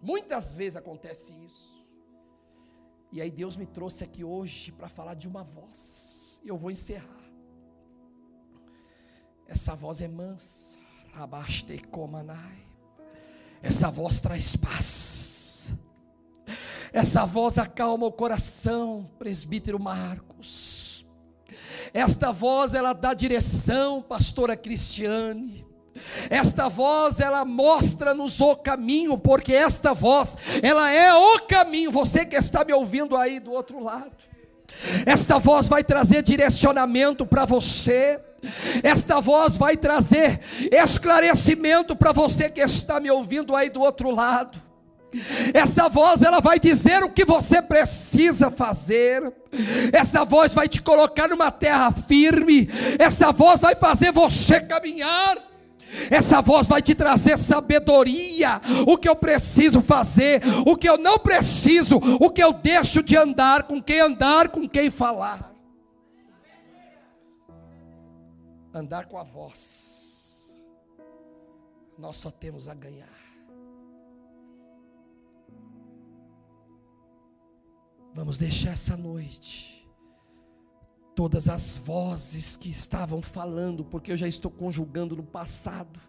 Muitas 0.00 0.56
vezes 0.56 0.76
acontece 0.76 1.32
isso. 1.34 1.71
E 3.12 3.20
aí 3.20 3.30
Deus 3.30 3.56
me 3.56 3.66
trouxe 3.66 4.02
aqui 4.02 4.24
hoje 4.24 4.72
para 4.72 4.88
falar 4.88 5.12
de 5.12 5.28
uma 5.28 5.42
voz. 5.42 6.40
Eu 6.42 6.56
vou 6.56 6.70
encerrar. 6.70 7.20
Essa 9.46 9.74
voz 9.74 10.00
é 10.00 10.08
mansa. 10.08 10.78
Essa 13.62 13.90
voz 13.90 14.18
traz 14.18 14.56
paz. 14.56 15.74
Essa 16.90 17.26
voz 17.26 17.58
acalma 17.58 18.06
o 18.06 18.12
coração, 18.12 19.04
presbítero 19.18 19.78
Marcos. 19.78 21.06
Esta 21.92 22.32
voz 22.32 22.72
ela 22.72 22.94
dá 22.94 23.12
direção, 23.12 24.00
pastora 24.00 24.56
Cristiane. 24.56 25.66
Esta 26.30 26.68
voz 26.68 27.20
ela 27.20 27.44
mostra-nos 27.44 28.40
o 28.40 28.56
caminho, 28.56 29.18
porque 29.18 29.52
esta 29.52 29.92
voz 29.92 30.36
ela 30.62 30.90
é 30.90 31.12
o 31.12 31.40
caminho. 31.40 31.90
Você 31.90 32.24
que 32.24 32.36
está 32.36 32.64
me 32.64 32.72
ouvindo 32.72 33.16
aí 33.16 33.38
do 33.38 33.52
outro 33.52 33.82
lado. 33.82 34.12
Esta 35.04 35.38
voz 35.38 35.68
vai 35.68 35.84
trazer 35.84 36.22
direcionamento 36.22 37.26
para 37.26 37.44
você. 37.44 38.20
Esta 38.82 39.20
voz 39.20 39.56
vai 39.56 39.76
trazer 39.76 40.40
esclarecimento 40.70 41.94
para 41.94 42.12
você 42.12 42.50
que 42.50 42.60
está 42.60 42.98
me 42.98 43.10
ouvindo 43.10 43.54
aí 43.54 43.70
do 43.70 43.80
outro 43.80 44.10
lado. 44.10 44.60
Essa 45.52 45.88
voz 45.88 46.22
ela 46.22 46.40
vai 46.40 46.58
dizer 46.58 47.02
o 47.02 47.10
que 47.10 47.24
você 47.24 47.60
precisa 47.60 48.50
fazer. 48.50 49.32
Essa 49.92 50.24
voz 50.24 50.54
vai 50.54 50.66
te 50.66 50.80
colocar 50.80 51.28
numa 51.28 51.50
terra 51.50 51.92
firme. 51.92 52.68
Essa 52.98 53.30
voz 53.30 53.60
vai 53.60 53.76
fazer 53.76 54.10
você 54.10 54.60
caminhar. 54.60 55.51
Essa 56.10 56.40
voz 56.40 56.68
vai 56.68 56.80
te 56.80 56.94
trazer 56.94 57.38
sabedoria, 57.38 58.60
o 58.86 58.96
que 58.96 59.08
eu 59.08 59.16
preciso 59.16 59.80
fazer, 59.80 60.42
o 60.66 60.76
que 60.76 60.88
eu 60.88 60.98
não 60.98 61.18
preciso, 61.18 61.96
o 61.96 62.30
que 62.30 62.42
eu 62.42 62.52
deixo 62.52 63.02
de 63.02 63.16
andar, 63.16 63.64
com 63.64 63.82
quem 63.82 64.00
andar, 64.00 64.48
com 64.48 64.68
quem 64.68 64.90
falar. 64.90 65.52
andar 68.74 69.06
com 69.06 69.18
a 69.18 69.22
voz, 69.22 70.58
nós 71.98 72.16
só 72.16 72.30
temos 72.30 72.68
a 72.68 72.74
ganhar. 72.74 73.08
Vamos 78.14 78.38
deixar 78.38 78.72
essa 78.72 78.96
noite 78.96 79.71
todas 81.14 81.48
as 81.48 81.78
vozes 81.78 82.56
que 82.56 82.70
estavam 82.70 83.20
falando, 83.20 83.84
porque 83.84 84.12
eu 84.12 84.16
já 84.16 84.28
estou 84.28 84.50
conjugando 84.50 85.16
no 85.16 85.22
passado. 85.22 86.00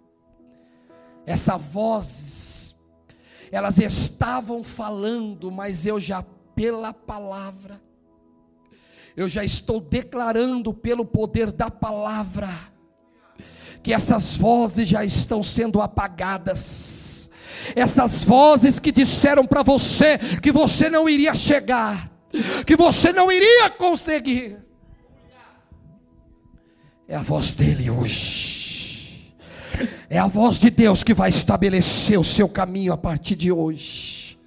Essas 1.26 1.62
vozes, 1.62 2.76
elas 3.52 3.78
estavam 3.78 4.64
falando, 4.64 5.52
mas 5.52 5.86
eu 5.86 6.00
já 6.00 6.24
pela 6.56 6.94
palavra 6.94 7.82
eu 9.16 9.30
já 9.30 9.44
estou 9.44 9.80
declarando 9.80 10.74
pelo 10.74 11.06
poder 11.06 11.52
da 11.52 11.70
palavra, 11.70 12.50
que 13.82 13.94
essas 13.94 14.38
vozes 14.38 14.88
já 14.88 15.06
estão 15.06 15.44
sendo 15.44 15.82
apagadas, 15.82 17.30
essas 17.76 18.24
vozes 18.24 18.80
que 18.80 18.92
disseram 18.92 19.46
para 19.46 19.62
você 19.62 20.18
que 20.42 20.52
você 20.52 20.90
não 20.90 21.08
iria 21.08 21.36
chegar, 21.36 22.12
que 22.66 22.76
você 22.76 23.14
não 23.14 23.32
iria 23.32 23.70
conseguir, 23.70 24.58
é 27.14 27.16
a 27.16 27.22
voz 27.22 27.54
dele 27.54 27.92
hoje, 27.92 29.36
é 30.10 30.18
a 30.18 30.26
voz 30.26 30.60
de 30.60 30.72
Deus 30.72 31.04
que 31.04 31.14
vai 31.14 31.30
estabelecer 31.30 32.20
o 32.20 32.24
seu 32.24 32.50
caminho 32.50 32.92
a 32.92 32.98
partir 32.98 33.36
de 33.36 33.52
hoje. 33.52 34.40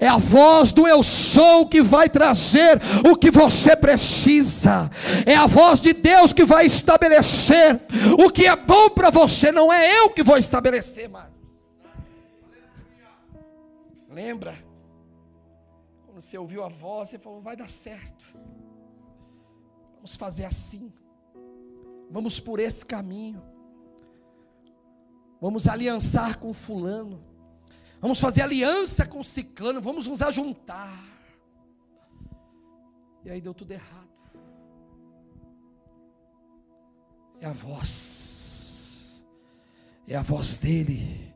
É 0.00 0.08
a 0.08 0.16
voz 0.16 0.72
do 0.72 0.88
eu 0.88 1.02
sou 1.02 1.66
que 1.66 1.82
vai 1.82 2.08
trazer 2.08 2.80
o 3.10 3.14
que 3.14 3.30
você 3.30 3.76
precisa. 3.76 4.90
É 5.26 5.34
a 5.34 5.46
voz 5.46 5.80
de 5.80 5.92
Deus 5.92 6.32
que 6.32 6.46
vai 6.46 6.64
estabelecer 6.64 7.78
o 8.18 8.30
que 8.30 8.46
é 8.46 8.56
bom 8.56 8.88
para 8.88 9.10
você. 9.10 9.52
Não 9.52 9.70
é 9.70 9.98
eu 9.98 10.08
que 10.08 10.22
vou 10.22 10.38
estabelecer, 10.38 11.10
mano. 11.10 11.30
Lembra? 14.10 14.56
Quando 16.06 16.22
você 16.22 16.38
ouviu 16.38 16.64
a 16.64 16.68
voz, 16.68 17.10
você 17.10 17.18
falou: 17.18 17.42
vai 17.42 17.56
dar 17.56 17.68
certo. 17.68 18.24
Vamos 19.96 20.16
fazer 20.16 20.46
assim. 20.46 20.90
Vamos 22.10 22.40
por 22.40 22.58
esse 22.60 22.84
caminho. 22.84 23.42
Vamos 25.40 25.68
aliançar 25.68 26.38
com 26.38 26.52
fulano. 26.52 27.28
Vamos 28.00 28.20
fazer 28.20 28.42
aliança 28.42 29.04
com 29.04 29.22
ciclano, 29.22 29.80
vamos 29.80 30.06
nos 30.06 30.22
ajuntar. 30.22 31.04
E 33.24 33.30
aí 33.30 33.40
deu 33.40 33.52
tudo 33.52 33.72
errado. 33.72 34.08
É 37.40 37.46
a 37.46 37.52
voz, 37.52 39.22
é 40.06 40.16
a 40.16 40.22
voz 40.22 40.58
dele, 40.58 41.32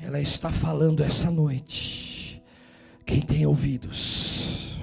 ela 0.00 0.20
está 0.20 0.50
falando 0.50 1.02
essa 1.02 1.30
noite. 1.30 2.42
Quem 3.04 3.20
tem 3.20 3.46
ouvidos, 3.46 4.78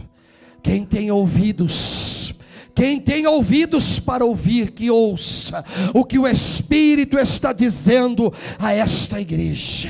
quem 0.62 0.86
tem 0.86 1.12
ouvidos, 1.12 2.05
quem 2.76 3.00
tem 3.00 3.26
ouvidos 3.26 4.00
para 4.00 4.26
ouvir, 4.26 4.72
que 4.72 4.92
ouça 4.92 5.64
o 5.94 6.04
que 6.04 6.20
o 6.20 6.28
Espírito 6.28 7.18
está 7.18 7.54
dizendo 7.54 8.34
a 8.60 8.74
esta 8.74 9.22
igreja. 9.22 9.90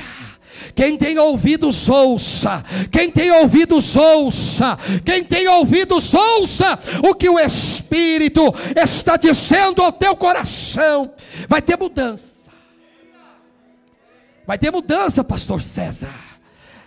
Quem 0.72 0.96
tem 0.96 1.18
ouvidos, 1.18 1.88
ouça. 1.88 2.62
Quem 2.92 3.10
tem 3.10 3.30
ouvidos, 3.32 3.96
ouça. 3.96 4.78
Quem 5.04 5.24
tem 5.24 5.48
ouvidos, 5.48 6.14
ouça 6.14 6.78
o 7.02 7.14
que 7.14 7.28
o 7.28 7.40
Espírito 7.40 8.42
está 8.76 9.16
dizendo 9.16 9.82
ao 9.82 9.90
teu 9.90 10.14
coração. 10.14 11.10
Vai 11.48 11.60
ter 11.60 11.76
mudança. 11.76 12.48
Vai 14.46 14.58
ter 14.58 14.70
mudança, 14.70 15.24
Pastor 15.24 15.60
César. 15.60 16.14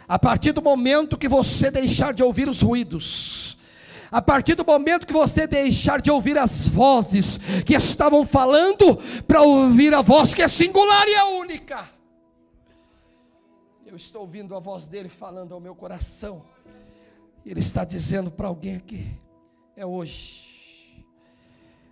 A 0.08 0.18
partir 0.18 0.54
do 0.54 0.62
momento 0.62 1.18
que 1.18 1.28
você 1.28 1.70
deixar 1.70 2.14
de 2.14 2.24
ouvir 2.24 2.48
os 2.48 2.62
ruídos, 2.62 3.59
A 4.12 4.22
partir 4.22 4.56
do 4.56 4.66
momento 4.66 5.06
que 5.06 5.14
você 5.14 5.46
deixar 5.46 6.02
de 6.02 6.10
ouvir 6.10 6.38
as 6.38 6.68
vozes 6.68 7.38
que 7.66 7.76
estavam 7.76 8.26
falando, 8.26 8.98
para 9.28 9.42
ouvir 9.42 9.94
a 9.94 10.02
voz 10.02 10.34
que 10.34 10.42
é 10.42 10.48
singular 10.48 11.08
e 11.08 11.14
é 11.14 11.24
única. 11.24 11.88
Eu 13.86 13.96
estou 13.96 14.22
ouvindo 14.22 14.56
a 14.56 14.60
voz 14.60 14.88
dele 14.88 15.10
falando 15.10 15.54
ao 15.54 15.60
meu 15.60 15.76
coração. 15.76 16.44
Ele 17.46 17.60
está 17.60 17.84
dizendo 17.84 18.32
para 18.32 18.48
alguém 18.48 18.76
aqui: 18.76 19.06
é 19.76 19.86
hoje, 19.86 21.06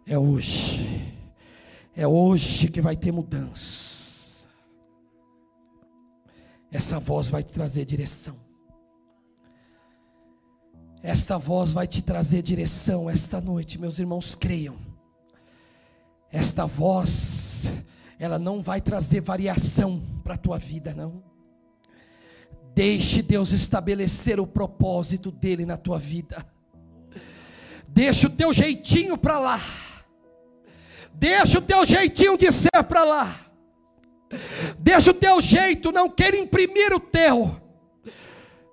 é 0.05 0.17
hoje, 0.17 1.13
é 1.95 2.07
hoje 2.07 2.67
que 2.69 2.81
vai 2.81 2.95
ter 2.95 3.11
mudança. 3.11 4.47
Essa 6.71 6.99
voz 6.99 7.29
vai 7.29 7.43
te 7.43 7.53
trazer 7.53 7.85
direção. 7.85 8.46
Esta 11.07 11.37
voz 11.37 11.71
vai 11.71 11.87
te 11.87 12.01
trazer 12.01 12.41
direção 12.41 13.09
esta 13.09 13.39
noite, 13.39 13.79
meus 13.79 13.97
irmãos, 13.97 14.35
creiam. 14.35 14.75
Esta 16.29 16.65
voz, 16.65 17.71
ela 18.19 18.37
não 18.37 18.61
vai 18.61 18.81
trazer 18.81 19.21
variação 19.21 20.03
para 20.21 20.33
a 20.33 20.37
tua 20.37 20.59
vida, 20.59 20.93
não. 20.93 21.23
Deixe 22.75 23.21
Deus 23.21 23.53
estabelecer 23.53 24.37
o 24.37 24.45
propósito 24.45 25.31
dele 25.31 25.65
na 25.65 25.77
tua 25.77 25.97
vida. 25.97 26.45
Deixa 27.87 28.27
o 28.27 28.31
teu 28.31 28.53
jeitinho 28.53 29.17
para 29.17 29.39
lá. 29.39 29.61
Deixa 31.13 31.59
o 31.59 31.61
teu 31.61 31.85
jeitinho 31.85 32.37
de 32.37 32.51
ser 32.51 32.83
para 32.85 33.05
lá. 33.05 33.39
Deixa 34.77 35.11
o 35.11 35.13
teu 35.13 35.39
jeito, 35.41 35.89
não 35.89 36.09
queira 36.09 36.35
imprimir 36.35 36.93
o 36.93 36.99
teu. 36.99 37.65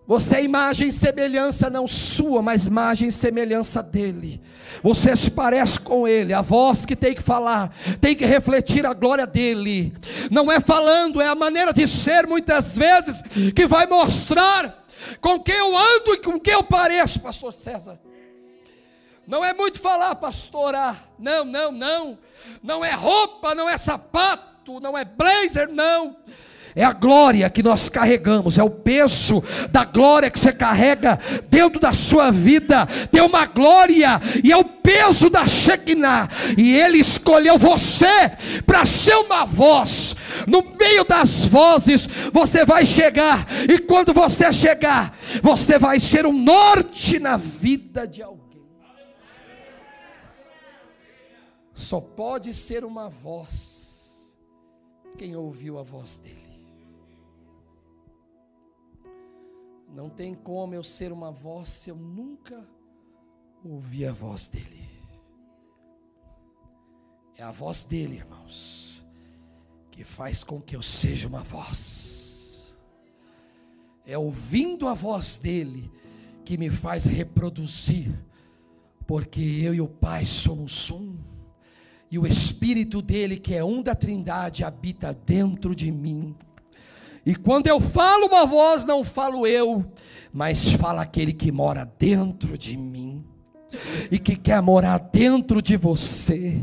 Você 0.06 0.36
é 0.36 0.44
imagem 0.44 0.88
e 0.88 0.92
semelhança 0.92 1.70
não 1.70 1.86
sua, 1.86 2.42
mas 2.42 2.66
imagem 2.66 3.08
e 3.08 3.12
semelhança 3.12 3.82
dele. 3.82 4.40
Você 4.82 5.16
se 5.16 5.30
parece 5.30 5.80
com 5.80 6.06
ele, 6.06 6.34
a 6.34 6.42
voz 6.42 6.84
que 6.84 6.94
tem 6.94 7.14
que 7.14 7.22
falar, 7.22 7.74
tem 8.02 8.14
que 8.14 8.26
refletir 8.26 8.84
a 8.84 8.92
glória 8.92 9.26
dele. 9.26 9.94
Não 10.30 10.52
é 10.52 10.60
falando, 10.60 11.22
é 11.22 11.28
a 11.28 11.34
maneira 11.34 11.72
de 11.72 11.88
ser 11.88 12.26
muitas 12.26 12.76
vezes 12.76 13.22
que 13.54 13.66
vai 13.66 13.86
mostrar 13.86 14.84
com 15.22 15.40
quem 15.40 15.56
eu 15.56 15.74
ando 15.74 16.14
e 16.14 16.18
com 16.18 16.38
quem 16.38 16.52
eu 16.52 16.62
pareço, 16.62 17.20
pastor 17.20 17.52
César. 17.52 17.98
Não 19.26 19.42
é 19.42 19.54
muito 19.54 19.80
falar, 19.80 20.14
pastorar. 20.16 21.08
Não, 21.18 21.46
não, 21.46 21.72
não. 21.72 22.18
Não 22.62 22.84
é 22.84 22.92
roupa, 22.92 23.54
não 23.54 23.70
é 23.70 23.78
sapato, 23.78 24.80
não 24.80 24.98
é 24.98 25.02
blazer, 25.02 25.72
não 25.72 26.14
é 26.76 26.82
a 26.84 26.92
glória 26.92 27.48
que 27.48 27.62
nós 27.62 27.88
carregamos, 27.88 28.58
é 28.58 28.62
o 28.62 28.70
peso 28.70 29.42
da 29.70 29.84
glória 29.84 30.30
que 30.30 30.38
você 30.38 30.52
carrega 30.52 31.18
dentro 31.48 31.78
da 31.78 31.92
sua 31.92 32.32
vida. 32.32 32.86
Tem 33.12 33.22
uma 33.22 33.46
glória 33.46 34.20
e 34.42 34.50
é 34.50 34.56
o 34.56 34.64
peso 34.64 35.30
da 35.30 35.46
Shekinah. 35.46 36.28
E 36.58 36.74
Ele 36.74 36.98
escolheu 36.98 37.56
você 37.58 38.32
para 38.66 38.84
ser 38.84 39.14
uma 39.16 39.44
voz. 39.44 40.16
No 40.48 40.62
meio 40.78 41.04
das 41.04 41.44
vozes 41.44 42.08
você 42.32 42.64
vai 42.64 42.84
chegar, 42.84 43.46
e 43.68 43.78
quando 43.78 44.12
você 44.12 44.52
chegar, 44.52 45.16
você 45.42 45.78
vai 45.78 46.00
ser 46.00 46.26
um 46.26 46.32
norte 46.32 47.20
na 47.20 47.36
vida 47.36 48.06
de 48.06 48.22
alguém. 48.22 48.44
Só 51.72 52.00
pode 52.00 52.52
ser 52.52 52.84
uma 52.84 53.08
voz 53.08 54.34
quem 55.16 55.36
ouviu 55.36 55.78
a 55.78 55.82
voz 55.82 56.20
dele. 56.20 56.43
Não 59.94 60.10
tem 60.10 60.34
como 60.34 60.74
eu 60.74 60.82
ser 60.82 61.12
uma 61.12 61.30
voz 61.30 61.68
se 61.68 61.88
eu 61.88 61.96
nunca 61.96 62.68
ouvi 63.64 64.04
a 64.04 64.12
voz 64.12 64.48
dele. 64.48 64.84
É 67.36 67.44
a 67.44 67.52
voz 67.52 67.84
dele, 67.84 68.16
irmãos, 68.16 69.06
que 69.92 70.02
faz 70.02 70.42
com 70.42 70.60
que 70.60 70.74
eu 70.74 70.82
seja 70.82 71.28
uma 71.28 71.44
voz. 71.44 72.76
É 74.04 74.18
ouvindo 74.18 74.88
a 74.88 74.94
voz 74.94 75.38
dele 75.38 75.90
que 76.44 76.58
me 76.58 76.70
faz 76.70 77.04
reproduzir, 77.04 78.12
porque 79.06 79.40
eu 79.40 79.74
e 79.74 79.80
o 79.80 79.88
Pai 79.88 80.24
somos 80.24 80.90
um, 80.90 81.16
e 82.10 82.18
o 82.18 82.26
Espírito 82.26 83.00
dele, 83.00 83.38
que 83.38 83.54
é 83.54 83.64
um 83.64 83.80
da 83.80 83.94
Trindade, 83.94 84.64
habita 84.64 85.14
dentro 85.14 85.74
de 85.74 85.90
mim. 85.90 86.36
E 87.26 87.34
quando 87.34 87.66
eu 87.66 87.80
falo 87.80 88.26
uma 88.26 88.44
voz, 88.44 88.84
não 88.84 89.02
falo 89.02 89.46
eu, 89.46 89.84
mas 90.32 90.72
fala 90.72 91.02
aquele 91.02 91.32
que 91.32 91.50
mora 91.50 91.90
dentro 91.98 92.58
de 92.58 92.76
mim. 92.76 93.24
E 94.10 94.18
que 94.20 94.36
quer 94.36 94.62
morar 94.62 94.98
dentro 94.98 95.60
de 95.60 95.76
você, 95.76 96.60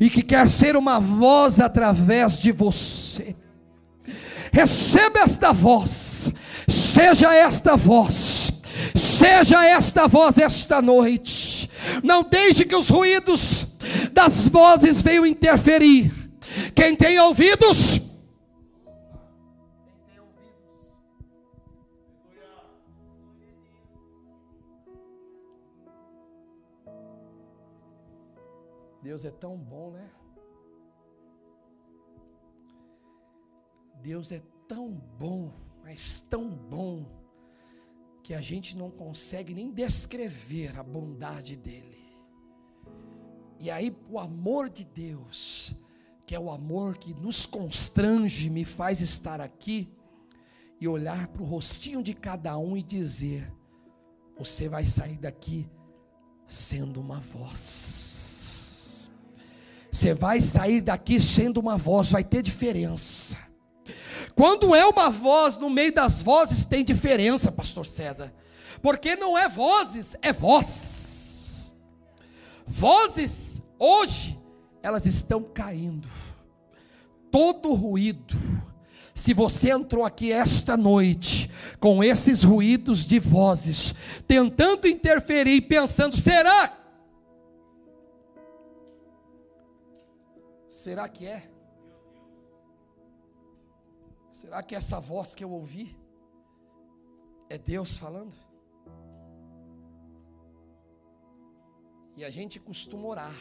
e 0.00 0.08
que 0.08 0.22
quer 0.22 0.48
ser 0.48 0.74
uma 0.74 0.98
voz 0.98 1.60
através 1.60 2.38
de 2.38 2.50
você. 2.50 3.36
Receba 4.50 5.18
esta 5.18 5.52
voz, 5.52 6.32
seja 6.66 7.34
esta 7.34 7.76
voz, 7.76 8.50
seja 8.94 9.66
esta 9.66 10.06
voz 10.06 10.38
esta 10.38 10.80
noite. 10.80 11.70
Não 12.02 12.22
deixe 12.22 12.64
que 12.64 12.74
os 12.74 12.88
ruídos 12.88 13.66
das 14.12 14.48
vozes 14.48 15.02
venham 15.02 15.26
interferir. 15.26 16.10
Quem 16.74 16.96
tem 16.96 17.18
ouvidos, 17.18 18.00
Deus 29.16 29.24
é 29.24 29.30
tão 29.30 29.56
bom, 29.56 29.92
né? 29.92 30.10
Deus 34.02 34.30
é 34.30 34.42
tão 34.68 34.92
bom, 34.92 35.54
mas 35.82 36.20
tão 36.20 36.50
bom, 36.50 37.06
que 38.22 38.34
a 38.34 38.42
gente 38.42 38.76
não 38.76 38.90
consegue 38.90 39.54
nem 39.54 39.72
descrever 39.72 40.78
a 40.78 40.82
bondade 40.82 41.56
dEle. 41.56 42.14
E 43.58 43.70
aí, 43.70 43.96
o 44.10 44.18
amor 44.18 44.68
de 44.68 44.84
Deus, 44.84 45.74
que 46.26 46.34
é 46.34 46.38
o 46.38 46.50
amor 46.50 46.98
que 46.98 47.14
nos 47.14 47.46
constrange, 47.46 48.50
me 48.50 48.66
faz 48.66 49.00
estar 49.00 49.40
aqui 49.40 49.90
e 50.78 50.86
olhar 50.86 51.28
para 51.28 51.42
o 51.42 51.46
rostinho 51.46 52.02
de 52.02 52.12
cada 52.12 52.58
um 52.58 52.76
e 52.76 52.82
dizer: 52.82 53.50
Você 54.36 54.68
vai 54.68 54.84
sair 54.84 55.16
daqui 55.16 55.66
sendo 56.46 57.00
uma 57.00 57.18
voz. 57.18 58.25
Você 59.96 60.12
vai 60.12 60.42
sair 60.42 60.82
daqui 60.82 61.18
sendo 61.18 61.58
uma 61.58 61.78
voz, 61.78 62.10
vai 62.10 62.22
ter 62.22 62.42
diferença. 62.42 63.34
Quando 64.34 64.74
é 64.74 64.84
uma 64.84 65.08
voz, 65.08 65.56
no 65.56 65.70
meio 65.70 65.90
das 65.90 66.22
vozes 66.22 66.66
tem 66.66 66.84
diferença, 66.84 67.50
pastor 67.50 67.86
César. 67.86 68.30
Porque 68.82 69.16
não 69.16 69.38
é 69.38 69.48
vozes, 69.48 70.14
é 70.20 70.34
voz. 70.34 71.72
Vozes, 72.66 73.58
hoje, 73.78 74.38
elas 74.82 75.06
estão 75.06 75.42
caindo. 75.42 76.08
Todo 77.30 77.72
ruído. 77.72 78.36
Se 79.14 79.32
você 79.32 79.70
entrou 79.70 80.04
aqui 80.04 80.30
esta 80.30 80.76
noite 80.76 81.50
com 81.80 82.04
esses 82.04 82.44
ruídos 82.44 83.06
de 83.06 83.18
vozes, 83.18 83.94
tentando 84.28 84.86
interferir, 84.86 85.62
pensando, 85.62 86.18
será 86.18 86.85
Será 90.86 91.08
que 91.08 91.26
é? 91.26 91.50
Será 94.30 94.62
que 94.62 94.72
essa 94.72 95.00
voz 95.00 95.34
que 95.34 95.42
eu 95.42 95.50
ouvi 95.50 95.98
é 97.50 97.58
Deus 97.58 97.98
falando? 97.98 98.36
E 102.16 102.24
a 102.24 102.30
gente 102.30 102.60
costuma 102.60 103.08
orar, 103.08 103.34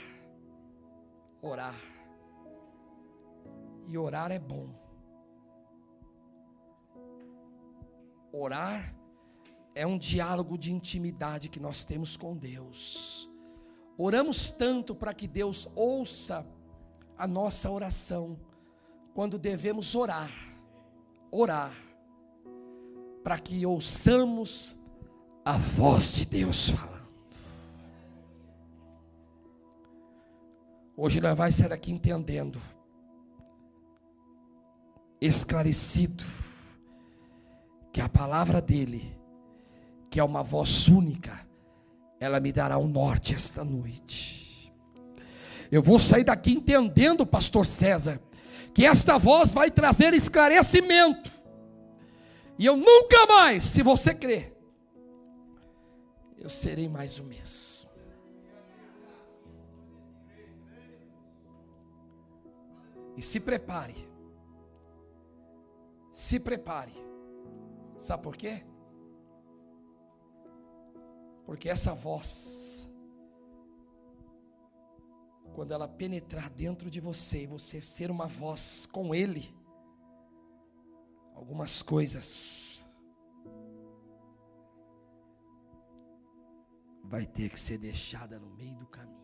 orar, 1.40 1.80
e 3.88 3.96
orar 3.96 4.32
é 4.32 4.40
bom. 4.40 4.68
Orar 8.32 8.96
é 9.76 9.86
um 9.86 10.00
diálogo 10.00 10.58
de 10.58 10.74
intimidade 10.74 11.48
que 11.48 11.60
nós 11.60 11.86
temos 11.86 12.18
com 12.18 12.36
Deus. 12.36 13.30
Oramos 13.96 14.50
tanto 14.50 14.96
para 14.96 15.14
que 15.14 15.28
Deus 15.28 15.70
ouça 15.76 16.44
a 17.18 17.28
nossa 17.28 17.70
oração 17.70 18.38
quando 19.14 19.40
devemos 19.40 19.96
orar, 19.96 20.32
orar, 21.32 21.74
para 23.24 23.40
que 23.40 23.66
ouçamos 23.66 24.76
a 25.44 25.58
voz 25.58 26.14
de 26.14 26.26
Deus 26.26 26.70
falando. 26.70 26.96
Hoje 30.98 31.22
nós 31.22 31.38
vamos 31.38 31.56
sair 31.56 31.72
aqui 31.72 31.92
entendendo, 31.92 32.62
esclarecido, 35.22 36.24
que 37.92 38.02
a 38.02 38.10
palavra 38.10 38.62
dele, 38.62 39.18
que 40.10 40.20
é 40.20 40.24
uma 40.24 40.44
voz 40.44 40.90
única, 40.90 41.48
ela 42.20 42.42
me 42.42 42.52
dará 42.52 42.78
um 42.78 42.88
norte 42.88 43.34
esta 43.34 43.64
noite. 43.64 44.45
Eu 45.72 45.82
vou 45.82 46.00
sair 46.00 46.24
daqui 46.24 46.52
entendendo, 46.52 47.26
pastor 47.26 47.66
César, 47.66 48.20
que 48.74 48.86
esta 48.86 49.18
voz 49.18 49.54
vai 49.54 49.72
trazer 49.72 50.14
esclarecimento. 50.14 51.32
E 52.58 52.66
eu 52.66 52.78
nunca 52.78 53.26
mais, 53.28 53.64
se 53.64 53.82
você 53.84 54.14
crer, 54.14 54.56
eu 56.38 56.50
serei 56.50 56.88
mais 56.88 57.20
o 57.20 57.24
mesmo. 57.24 57.90
E 63.18 63.22
se 63.22 63.40
prepare. 63.40 63.96
Se 66.12 66.40
prepare. 66.40 66.94
Sabe 67.98 68.24
por 68.24 68.36
quê? 68.36 68.64
Porque 71.46 71.70
essa 71.70 71.94
voz, 71.94 72.75
quando 75.56 75.72
ela 75.72 75.88
penetrar 75.88 76.50
dentro 76.50 76.92
de 76.92 77.00
você 77.00 77.44
e 77.44 77.48
você 77.48 77.82
ser 77.82 78.12
uma 78.12 78.28
voz 78.28 78.86
com 78.86 79.16
Ele, 79.16 79.56
algumas 81.34 81.82
coisas 81.82 82.86
vai 87.06 87.26
ter 87.26 87.50
que 87.50 87.60
ser 87.60 87.78
deixada 87.78 88.38
no 88.38 88.50
meio 88.50 88.76
do 88.76 88.86
caminho. 88.88 89.16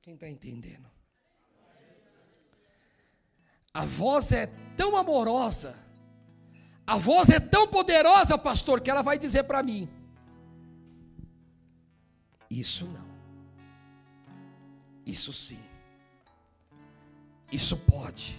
Quem 0.00 0.14
está 0.14 0.28
entendendo? 0.28 0.90
A 3.74 3.84
voz 3.84 4.32
é 4.32 4.46
tão 4.76 4.96
amorosa, 4.96 5.78
a 6.92 6.96
voz 6.96 7.30
é 7.30 7.40
tão 7.40 7.66
poderosa, 7.66 8.36
pastor, 8.36 8.78
que 8.82 8.90
ela 8.90 9.00
vai 9.00 9.18
dizer 9.18 9.44
para 9.44 9.62
mim: 9.62 9.88
Isso 12.50 12.84
não, 12.84 13.08
isso 15.06 15.32
sim, 15.32 15.64
isso 17.50 17.78
pode, 17.78 18.38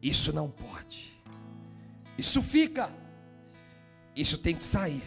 isso 0.00 0.32
não 0.32 0.50
pode, 0.50 1.22
isso 2.16 2.40
fica, 2.40 2.90
isso 4.16 4.38
tem 4.38 4.56
que 4.56 4.64
sair. 4.64 5.04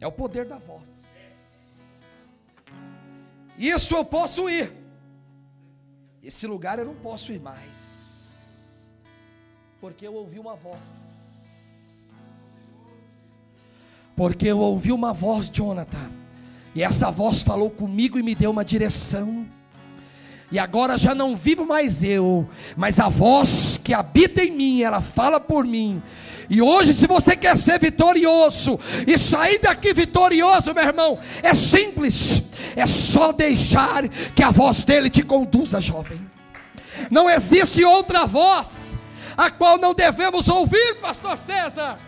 É 0.00 0.06
o 0.06 0.12
poder 0.12 0.46
da 0.46 0.56
voz. 0.56 2.32
Isso 3.58 3.94
eu 3.96 4.04
posso 4.04 4.48
ir. 4.48 4.72
Esse 6.22 6.46
lugar 6.46 6.78
eu 6.78 6.86
não 6.86 6.94
posso 6.94 7.32
ir 7.32 7.40
mais. 7.40 8.94
Porque 9.80 10.06
eu 10.06 10.14
ouvi 10.14 10.38
uma 10.38 10.54
voz. 10.54 11.17
Porque 14.18 14.48
eu 14.48 14.58
ouvi 14.58 14.90
uma 14.90 15.12
voz, 15.12 15.48
Jonathan. 15.48 16.10
E 16.74 16.82
essa 16.82 17.08
voz 17.08 17.40
falou 17.40 17.70
comigo 17.70 18.18
e 18.18 18.22
me 18.22 18.34
deu 18.34 18.50
uma 18.50 18.64
direção. 18.64 19.46
E 20.50 20.58
agora 20.58 20.98
já 20.98 21.14
não 21.14 21.36
vivo 21.36 21.64
mais 21.64 22.02
eu, 22.02 22.48
mas 22.76 22.98
a 22.98 23.08
voz 23.08 23.76
que 23.76 23.94
habita 23.94 24.42
em 24.42 24.50
mim, 24.50 24.82
ela 24.82 25.00
fala 25.00 25.38
por 25.38 25.64
mim. 25.64 26.02
E 26.50 26.60
hoje, 26.60 26.94
se 26.94 27.06
você 27.06 27.36
quer 27.36 27.56
ser 27.56 27.78
vitorioso 27.78 28.80
e 29.06 29.16
sair 29.16 29.60
daqui 29.60 29.94
vitorioso, 29.94 30.74
meu 30.74 30.82
irmão, 30.82 31.16
é 31.40 31.54
simples, 31.54 32.42
é 32.74 32.86
só 32.86 33.30
deixar 33.30 34.08
que 34.08 34.42
a 34.42 34.50
voz 34.50 34.82
dele 34.82 35.08
te 35.08 35.22
conduza, 35.22 35.80
jovem. 35.80 36.20
Não 37.08 37.30
existe 37.30 37.84
outra 37.84 38.26
voz 38.26 38.96
a 39.36 39.48
qual 39.48 39.78
não 39.78 39.94
devemos 39.94 40.48
ouvir, 40.48 40.94
Pastor 40.94 41.38
César. 41.38 42.00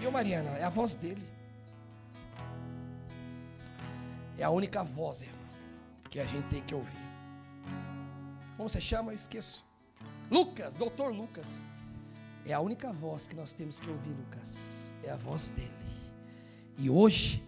Viu, 0.00 0.10
Mariana? 0.10 0.50
É 0.58 0.64
a 0.64 0.70
voz 0.70 0.96
dele. 0.96 1.35
É 4.38 4.44
a 4.44 4.50
única 4.50 4.82
voz, 4.82 5.22
irmão, 5.22 5.38
que 6.10 6.20
a 6.20 6.24
gente 6.24 6.46
tem 6.48 6.62
que 6.62 6.74
ouvir. 6.74 7.06
Como 8.56 8.68
você 8.68 8.80
chama? 8.80 9.12
Eu 9.12 9.14
esqueço. 9.14 9.64
Lucas, 10.30 10.76
doutor 10.76 11.12
Lucas. 11.12 11.62
É 12.44 12.52
a 12.52 12.60
única 12.60 12.92
voz 12.92 13.26
que 13.26 13.34
nós 13.34 13.54
temos 13.54 13.80
que 13.80 13.88
ouvir, 13.88 14.10
Lucas. 14.10 14.92
É 15.02 15.10
a 15.10 15.16
voz 15.16 15.50
dele. 15.50 15.72
E 16.78 16.90
hoje, 16.90 17.42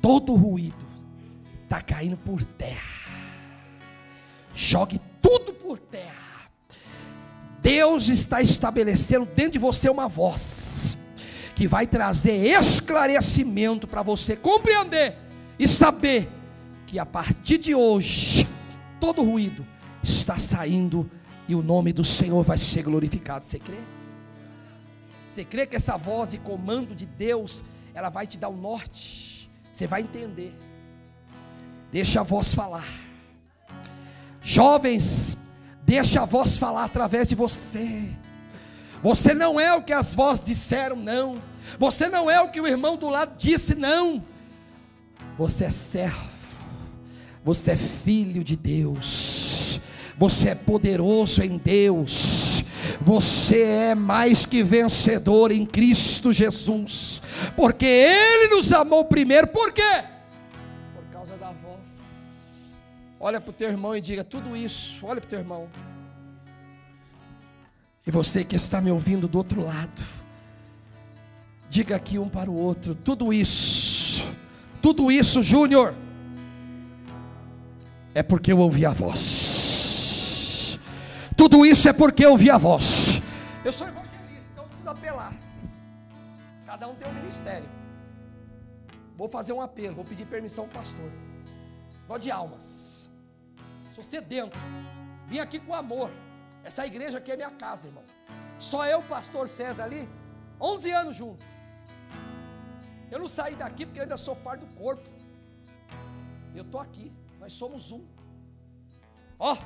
todo 0.00 0.34
ruído 0.34 0.86
está 1.62 1.80
caindo 1.80 2.16
por 2.16 2.42
terra. 2.44 3.10
Jogue 4.54 5.00
tudo 5.20 5.52
por 5.52 5.78
terra. 5.78 6.50
Deus 7.60 8.08
está 8.08 8.40
estabelecendo 8.40 9.26
dentro 9.26 9.52
de 9.52 9.58
você 9.58 9.88
uma 9.88 10.08
voz 10.08 10.98
que 11.54 11.68
vai 11.68 11.86
trazer 11.86 12.32
esclarecimento 12.32 13.86
para 13.86 14.02
você 14.02 14.34
compreender 14.34 15.16
e 15.58 15.68
saber 15.68 16.28
que 16.86 16.98
a 16.98 17.06
partir 17.06 17.58
de 17.58 17.74
hoje 17.74 18.46
todo 19.00 19.22
ruído 19.22 19.66
está 20.02 20.38
saindo 20.38 21.10
e 21.48 21.54
o 21.54 21.62
nome 21.62 21.92
do 21.92 22.04
Senhor 22.04 22.42
vai 22.42 22.58
ser 22.58 22.82
glorificado. 22.82 23.44
Você 23.44 23.58
crê? 23.58 23.78
Você 25.26 25.44
crê 25.44 25.66
que 25.66 25.76
essa 25.76 25.96
voz 25.96 26.34
e 26.34 26.38
comando 26.38 26.94
de 26.94 27.06
Deus, 27.06 27.64
ela 27.94 28.10
vai 28.10 28.26
te 28.26 28.38
dar 28.38 28.48
o 28.48 28.56
norte? 28.56 29.50
Você 29.72 29.86
vai 29.86 30.02
entender. 30.02 30.54
Deixa 31.90 32.20
a 32.20 32.22
voz 32.22 32.54
falar. 32.54 32.86
Jovens, 34.42 35.38
deixa 35.84 36.22
a 36.22 36.24
voz 36.24 36.58
falar 36.58 36.84
através 36.84 37.28
de 37.28 37.34
você. 37.34 38.08
Você 39.02 39.34
não 39.34 39.58
é 39.58 39.74
o 39.74 39.82
que 39.82 39.92
as 39.92 40.14
vozes 40.14 40.44
disseram, 40.44 40.96
não. 40.96 41.40
Você 41.78 42.08
não 42.08 42.30
é 42.30 42.40
o 42.40 42.50
que 42.50 42.60
o 42.60 42.66
irmão 42.66 42.96
do 42.96 43.08
lado 43.08 43.36
disse, 43.38 43.74
não. 43.74 44.22
Você 45.36 45.64
é 45.64 45.70
servo. 45.70 46.30
Você 47.44 47.72
é 47.72 47.76
filho 47.76 48.44
de 48.44 48.56
Deus. 48.56 49.80
Você 50.16 50.50
é 50.50 50.54
poderoso 50.54 51.42
em 51.42 51.58
Deus. 51.58 52.64
Você 53.00 53.62
é 53.62 53.94
mais 53.94 54.46
que 54.46 54.62
vencedor 54.62 55.50
em 55.50 55.66
Cristo 55.66 56.32
Jesus. 56.32 57.22
Porque 57.56 57.86
Ele 57.86 58.54
nos 58.54 58.72
amou 58.72 59.04
primeiro. 59.04 59.48
Por 59.48 59.72
quê? 59.72 60.04
Por 60.94 61.04
causa 61.12 61.36
da 61.36 61.50
voz. 61.50 62.76
Olha 63.18 63.40
para 63.40 63.50
o 63.50 63.52
teu 63.52 63.68
irmão 63.68 63.96
e 63.96 64.00
diga 64.00 64.22
tudo 64.22 64.56
isso. 64.56 65.04
Olha 65.06 65.20
para 65.20 65.26
o 65.26 65.30
teu 65.30 65.38
irmão. 65.40 65.68
E 68.06 68.10
você 68.10 68.44
que 68.44 68.56
está 68.56 68.80
me 68.80 68.90
ouvindo 68.90 69.26
do 69.26 69.38
outro 69.38 69.64
lado. 69.64 70.02
Diga 71.68 71.96
aqui 71.96 72.18
um 72.18 72.28
para 72.28 72.50
o 72.50 72.54
outro. 72.54 72.94
Tudo 72.94 73.32
isso. 73.32 74.24
Tudo 74.82 75.10
isso, 75.12 75.42
Júnior. 75.42 75.94
É 78.14 78.22
porque 78.22 78.52
eu 78.52 78.58
ouvi 78.58 78.84
a 78.84 78.90
voz. 78.90 80.78
Tudo 81.36 81.64
isso 81.64 81.88
é 81.88 81.92
porque 81.92 82.24
eu 82.24 82.32
ouvi 82.32 82.50
a 82.50 82.58
voz. 82.58 83.22
Eu 83.64 83.72
sou 83.72 83.86
evangelista, 83.88 84.44
então 84.52 84.64
eu 84.64 84.68
preciso 84.68 84.90
apelar. 84.90 85.32
Cada 86.66 86.88
um 86.88 86.94
tem 86.94 87.08
um 87.08 87.14
ministério. 87.14 87.68
Vou 89.16 89.28
fazer 89.28 89.52
um 89.52 89.60
apelo, 89.60 89.94
vou 89.94 90.04
pedir 90.04 90.26
permissão 90.26 90.64
ao 90.64 90.70
pastor. 90.70 91.10
Vou 92.08 92.18
de 92.18 92.30
almas. 92.30 93.08
Sou 93.94 94.02
sedento. 94.02 94.58
Vim 95.26 95.38
aqui 95.38 95.60
com 95.60 95.74
amor. 95.74 96.10
Essa 96.64 96.86
igreja 96.86 97.18
aqui 97.18 97.30
é 97.30 97.36
minha 97.36 97.50
casa, 97.50 97.86
irmão. 97.86 98.04
Só 98.58 98.86
eu, 98.86 99.02
pastor 99.02 99.48
César 99.48 99.84
ali, 99.84 100.08
11 100.60 100.90
anos 100.90 101.16
junto. 101.16 101.51
Eu 103.12 103.20
não 103.20 103.28
saí 103.28 103.54
daqui 103.54 103.86
porque 103.86 104.00
eu 104.00 104.04
ainda 104.04 104.16
sou 104.16 104.34
parte 104.34 104.64
do 104.64 104.72
corpo. 104.74 105.08
Eu 106.54 106.64
estou 106.64 106.80
aqui, 106.80 107.12
nós 107.38 107.52
somos 107.52 107.92
um. 107.92 108.02
Ó, 109.38 109.52
oh, 109.54 109.58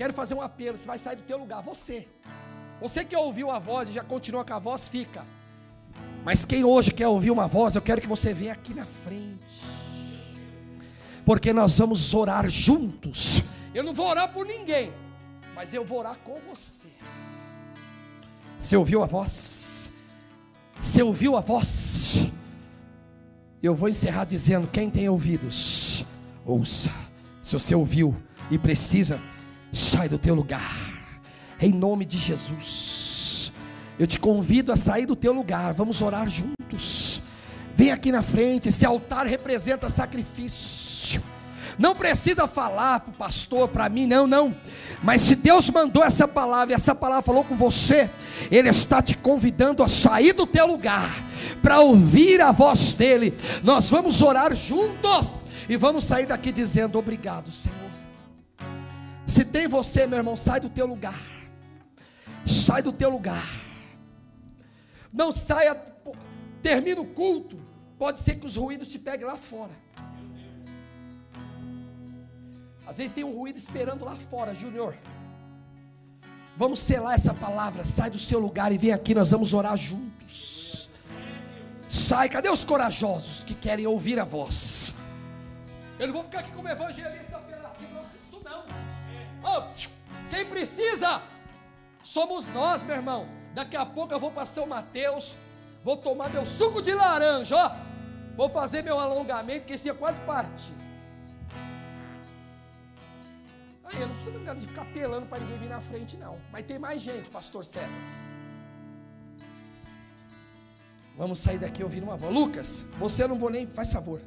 Quero 0.00 0.14
fazer 0.14 0.32
um 0.32 0.40
apelo, 0.40 0.78
você 0.78 0.86
vai 0.86 0.96
sair 0.96 1.16
do 1.16 1.22
teu 1.24 1.36
lugar, 1.36 1.62
você. 1.62 2.08
Você 2.80 3.04
que 3.04 3.14
ouviu 3.14 3.50
a 3.50 3.58
voz 3.58 3.90
e 3.90 3.92
já 3.92 4.02
continua 4.02 4.42
com 4.42 4.54
a 4.54 4.58
voz, 4.58 4.88
fica. 4.88 5.26
Mas 6.24 6.46
quem 6.46 6.64
hoje 6.64 6.90
quer 6.90 7.06
ouvir 7.06 7.30
uma 7.30 7.46
voz, 7.46 7.74
eu 7.74 7.82
quero 7.82 8.00
que 8.00 8.06
você 8.06 8.32
venha 8.32 8.54
aqui 8.54 8.72
na 8.72 8.86
frente. 8.86 9.62
Porque 11.22 11.52
nós 11.52 11.76
vamos 11.76 12.14
orar 12.14 12.48
juntos. 12.48 13.42
Eu 13.74 13.84
não 13.84 13.92
vou 13.92 14.08
orar 14.08 14.32
por 14.32 14.46
ninguém, 14.46 14.90
mas 15.54 15.74
eu 15.74 15.84
vou 15.84 15.98
orar 15.98 16.16
com 16.24 16.40
você. 16.48 16.88
Você 18.58 18.74
ouviu 18.74 19.02
a 19.02 19.06
voz? 19.06 19.79
Você 20.80 21.02
ouviu 21.02 21.36
a 21.36 21.40
voz? 21.40 22.26
Eu 23.62 23.74
vou 23.74 23.88
encerrar 23.88 24.24
dizendo: 24.24 24.66
quem 24.66 24.88
tem 24.88 25.08
ouvidos, 25.08 26.04
ouça. 26.44 26.90
Se 27.42 27.52
você 27.52 27.74
ouviu 27.74 28.16
e 28.50 28.58
precisa, 28.58 29.20
sai 29.72 30.08
do 30.08 30.18
teu 30.18 30.34
lugar, 30.34 30.74
em 31.60 31.72
nome 31.72 32.04
de 32.04 32.18
Jesus. 32.18 33.52
Eu 33.98 34.06
te 34.06 34.18
convido 34.18 34.72
a 34.72 34.76
sair 34.76 35.04
do 35.04 35.14
teu 35.14 35.32
lugar, 35.32 35.74
vamos 35.74 36.00
orar 36.00 36.28
juntos. 36.28 37.22
Vem 37.74 37.92
aqui 37.92 38.10
na 38.10 38.22
frente, 38.22 38.70
esse 38.70 38.86
altar 38.86 39.26
representa 39.26 39.88
sacrifício. 39.90 41.22
Não 41.78 41.94
precisa 41.94 42.46
falar 42.46 43.00
para 43.00 43.10
o 43.10 43.14
pastor, 43.14 43.68
para 43.68 43.88
mim, 43.88 44.06
não, 44.06 44.26
não. 44.26 44.54
Mas 45.02 45.22
se 45.22 45.34
Deus 45.34 45.70
mandou 45.70 46.04
essa 46.04 46.28
palavra, 46.28 46.72
e 46.72 46.74
essa 46.74 46.94
palavra 46.94 47.22
falou 47.22 47.42
com 47.44 47.56
você, 47.56 48.10
Ele 48.50 48.68
está 48.68 49.00
te 49.00 49.16
convidando 49.16 49.82
a 49.82 49.88
sair 49.88 50.32
do 50.32 50.46
teu 50.46 50.66
lugar, 50.66 51.10
para 51.62 51.80
ouvir 51.80 52.40
a 52.40 52.52
voz 52.52 52.92
dEle. 52.92 53.34
Nós 53.62 53.90
vamos 53.90 54.20
orar 54.20 54.54
juntos, 54.54 55.38
e 55.68 55.76
vamos 55.76 56.04
sair 56.04 56.26
daqui 56.26 56.52
dizendo: 56.52 56.98
Obrigado, 56.98 57.50
Senhor. 57.50 57.90
Se 59.26 59.44
tem 59.44 59.68
você, 59.68 60.06
meu 60.06 60.18
irmão, 60.18 60.36
sai 60.36 60.58
do 60.60 60.68
teu 60.68 60.86
lugar. 60.86 61.20
Sai 62.44 62.82
do 62.82 62.92
teu 62.92 63.08
lugar. 63.08 63.48
Não 65.12 65.30
saia, 65.30 65.76
termina 66.60 67.00
o 67.00 67.06
culto. 67.06 67.56
Pode 67.96 68.20
ser 68.20 68.34
que 68.34 68.46
os 68.46 68.56
ruídos 68.56 68.88
te 68.88 68.98
peguem 68.98 69.26
lá 69.26 69.36
fora. 69.36 69.70
Às 72.90 72.96
vezes 72.96 73.12
tem 73.12 73.22
um 73.22 73.32
ruído 73.32 73.56
esperando 73.56 74.04
lá 74.04 74.16
fora, 74.16 74.52
Júnior. 74.52 74.96
Vamos 76.56 76.80
selar 76.80 77.14
essa 77.14 77.32
palavra. 77.32 77.84
Sai 77.84 78.10
do 78.10 78.18
seu 78.18 78.40
lugar 78.40 78.72
e 78.72 78.78
vem 78.78 78.90
aqui, 78.90 79.14
nós 79.14 79.30
vamos 79.30 79.54
orar 79.54 79.76
juntos. 79.76 80.90
Sai, 81.88 82.28
cadê 82.28 82.48
os 82.50 82.64
corajosos 82.64 83.44
que 83.44 83.54
querem 83.54 83.86
ouvir 83.86 84.18
a 84.18 84.24
voz? 84.24 84.92
Eu 86.00 86.08
não 86.08 86.14
vou 86.14 86.24
ficar 86.24 86.40
aqui 86.40 86.50
como 86.50 86.68
evangelista 86.68 87.36
apelativo, 87.36 87.94
não 87.94 88.02
preciso 88.02 88.42
não. 88.44 89.68
Quem 90.28 90.46
precisa? 90.46 91.22
Somos 92.02 92.48
nós, 92.48 92.82
meu 92.82 92.96
irmão. 92.96 93.28
Daqui 93.54 93.76
a 93.76 93.86
pouco 93.86 94.12
eu 94.12 94.18
vou 94.18 94.32
para 94.32 94.44
São 94.44 94.66
Mateus, 94.66 95.36
vou 95.84 95.96
tomar 95.96 96.28
meu 96.28 96.44
suco 96.44 96.82
de 96.82 96.92
laranja, 96.92 97.54
ó. 97.54 97.72
Vou 98.36 98.50
fazer 98.50 98.82
meu 98.82 98.98
alongamento, 98.98 99.64
que 99.64 99.74
esse 99.74 99.88
é 99.88 99.94
quase 99.94 100.18
parte. 100.22 100.79
Aí 103.92 104.00
eu 104.00 104.08
não 104.08 104.14
preciso 104.14 104.38
de 104.38 104.66
ficar 104.66 104.82
apelando 104.82 105.26
para 105.26 105.40
ninguém 105.40 105.58
vir 105.58 105.68
na 105.68 105.80
frente, 105.80 106.16
não. 106.16 106.38
Mas 106.52 106.64
tem 106.64 106.78
mais 106.78 107.02
gente, 107.02 107.28
pastor 107.28 107.64
César. 107.64 108.00
Vamos 111.16 111.38
sair 111.38 111.58
daqui 111.58 111.82
ouvindo 111.82 112.04
uma 112.04 112.16
voz. 112.16 112.32
Lucas, 112.32 112.86
você 112.98 113.26
não 113.26 113.38
vou 113.38 113.50
nem, 113.50 113.66
faz 113.66 113.92
favor. 113.92 114.22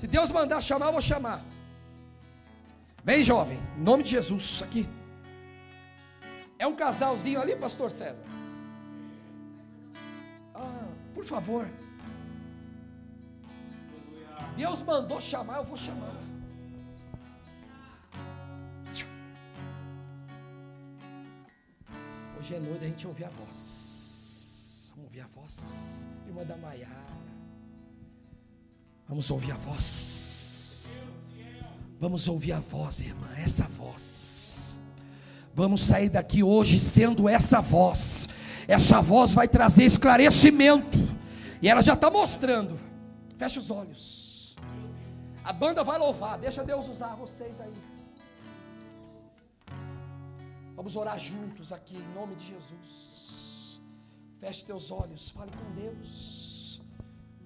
Se 0.00 0.06
Deus 0.06 0.30
mandar 0.30 0.60
chamar, 0.60 0.86
eu 0.86 0.92
vou 0.92 1.00
chamar. 1.00 1.42
Vem, 3.02 3.22
jovem, 3.22 3.58
em 3.78 3.82
nome 3.82 4.02
de 4.02 4.10
Jesus, 4.10 4.62
aqui. 4.62 4.88
É 6.58 6.66
um 6.66 6.74
casalzinho 6.74 7.40
ali, 7.40 7.54
pastor 7.54 7.90
César? 7.90 8.22
Ah, 10.54 10.88
por 11.14 11.24
favor. 11.24 11.68
Deus 14.56 14.82
mandou 14.82 15.20
chamar, 15.20 15.58
eu 15.58 15.64
vou 15.64 15.76
chamar. 15.76 16.14
Hoje 22.44 22.56
é 22.56 22.60
noite 22.60 22.84
a 22.84 22.88
gente 22.88 23.06
ouvir 23.06 23.24
a 23.24 23.30
voz. 23.30 24.92
Vamos 24.94 25.06
ouvir 25.06 25.20
a 25.22 25.26
voz. 25.28 26.06
Irmã 26.26 26.44
da 26.44 26.54
Maiara. 26.58 26.92
Vamos 29.08 29.30
ouvir 29.30 29.52
a 29.52 29.54
voz. 29.54 31.06
Vamos 31.98 32.28
ouvir 32.28 32.52
a 32.52 32.60
voz, 32.60 33.00
irmã. 33.00 33.30
Essa 33.38 33.62
voz. 33.62 34.78
Vamos 35.54 35.80
sair 35.80 36.10
daqui 36.10 36.42
hoje 36.42 36.78
sendo 36.78 37.30
essa 37.30 37.62
voz. 37.62 38.28
Essa 38.68 39.00
voz 39.00 39.32
vai 39.32 39.48
trazer 39.48 39.84
esclarecimento. 39.84 40.98
E 41.62 41.68
ela 41.70 41.80
já 41.80 41.94
está 41.94 42.10
mostrando. 42.10 42.78
Fecha 43.38 43.58
os 43.58 43.70
olhos. 43.70 44.54
A 45.42 45.50
banda 45.50 45.82
vai 45.82 45.98
louvar. 45.98 46.36
Deixa 46.36 46.62
Deus 46.62 46.90
usar 46.90 47.14
vocês 47.14 47.58
aí. 47.58 47.72
Vamos 50.76 50.96
orar 50.96 51.18
juntos 51.18 51.72
aqui 51.72 51.96
em 51.96 52.14
nome 52.14 52.34
de 52.34 52.46
Jesus. 52.46 53.80
Feche 54.40 54.64
teus 54.64 54.90
olhos, 54.90 55.30
fale 55.30 55.50
com 55.52 55.80
Deus. 55.80 56.82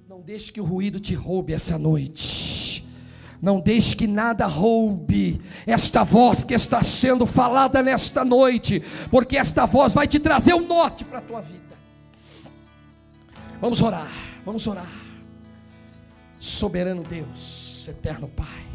Não 0.09 0.21
deixe 0.21 0.51
que 0.51 0.61
o 0.61 0.65
ruído 0.65 0.99
te 0.99 1.15
roube 1.15 1.53
essa 1.53 1.79
noite. 1.79 2.87
Não 3.41 3.61
deixe 3.61 3.95
que 3.95 4.07
nada 4.07 4.47
roube 4.47 5.41
esta 5.67 6.03
voz 6.03 6.43
que 6.43 6.55
está 6.55 6.83
sendo 6.83 7.25
falada 7.25 7.83
nesta 7.83 8.25
noite, 8.25 8.83
porque 9.11 9.37
esta 9.37 9.65
voz 9.65 9.95
vai 9.95 10.09
te 10.09 10.19
trazer 10.19 10.55
o 10.55 10.59
um 10.59 10.67
norte 10.67 11.05
para 11.05 11.19
a 11.19 11.23
tua 11.23 11.41
vida. 11.41 11.79
Vamos 13.61 13.81
orar, 13.81 14.11
vamos 14.45 14.67
orar. 14.67 14.91
Soberano 16.39 17.03
Deus, 17.03 17.87
eterno 17.89 18.29
Pai. 18.29 18.68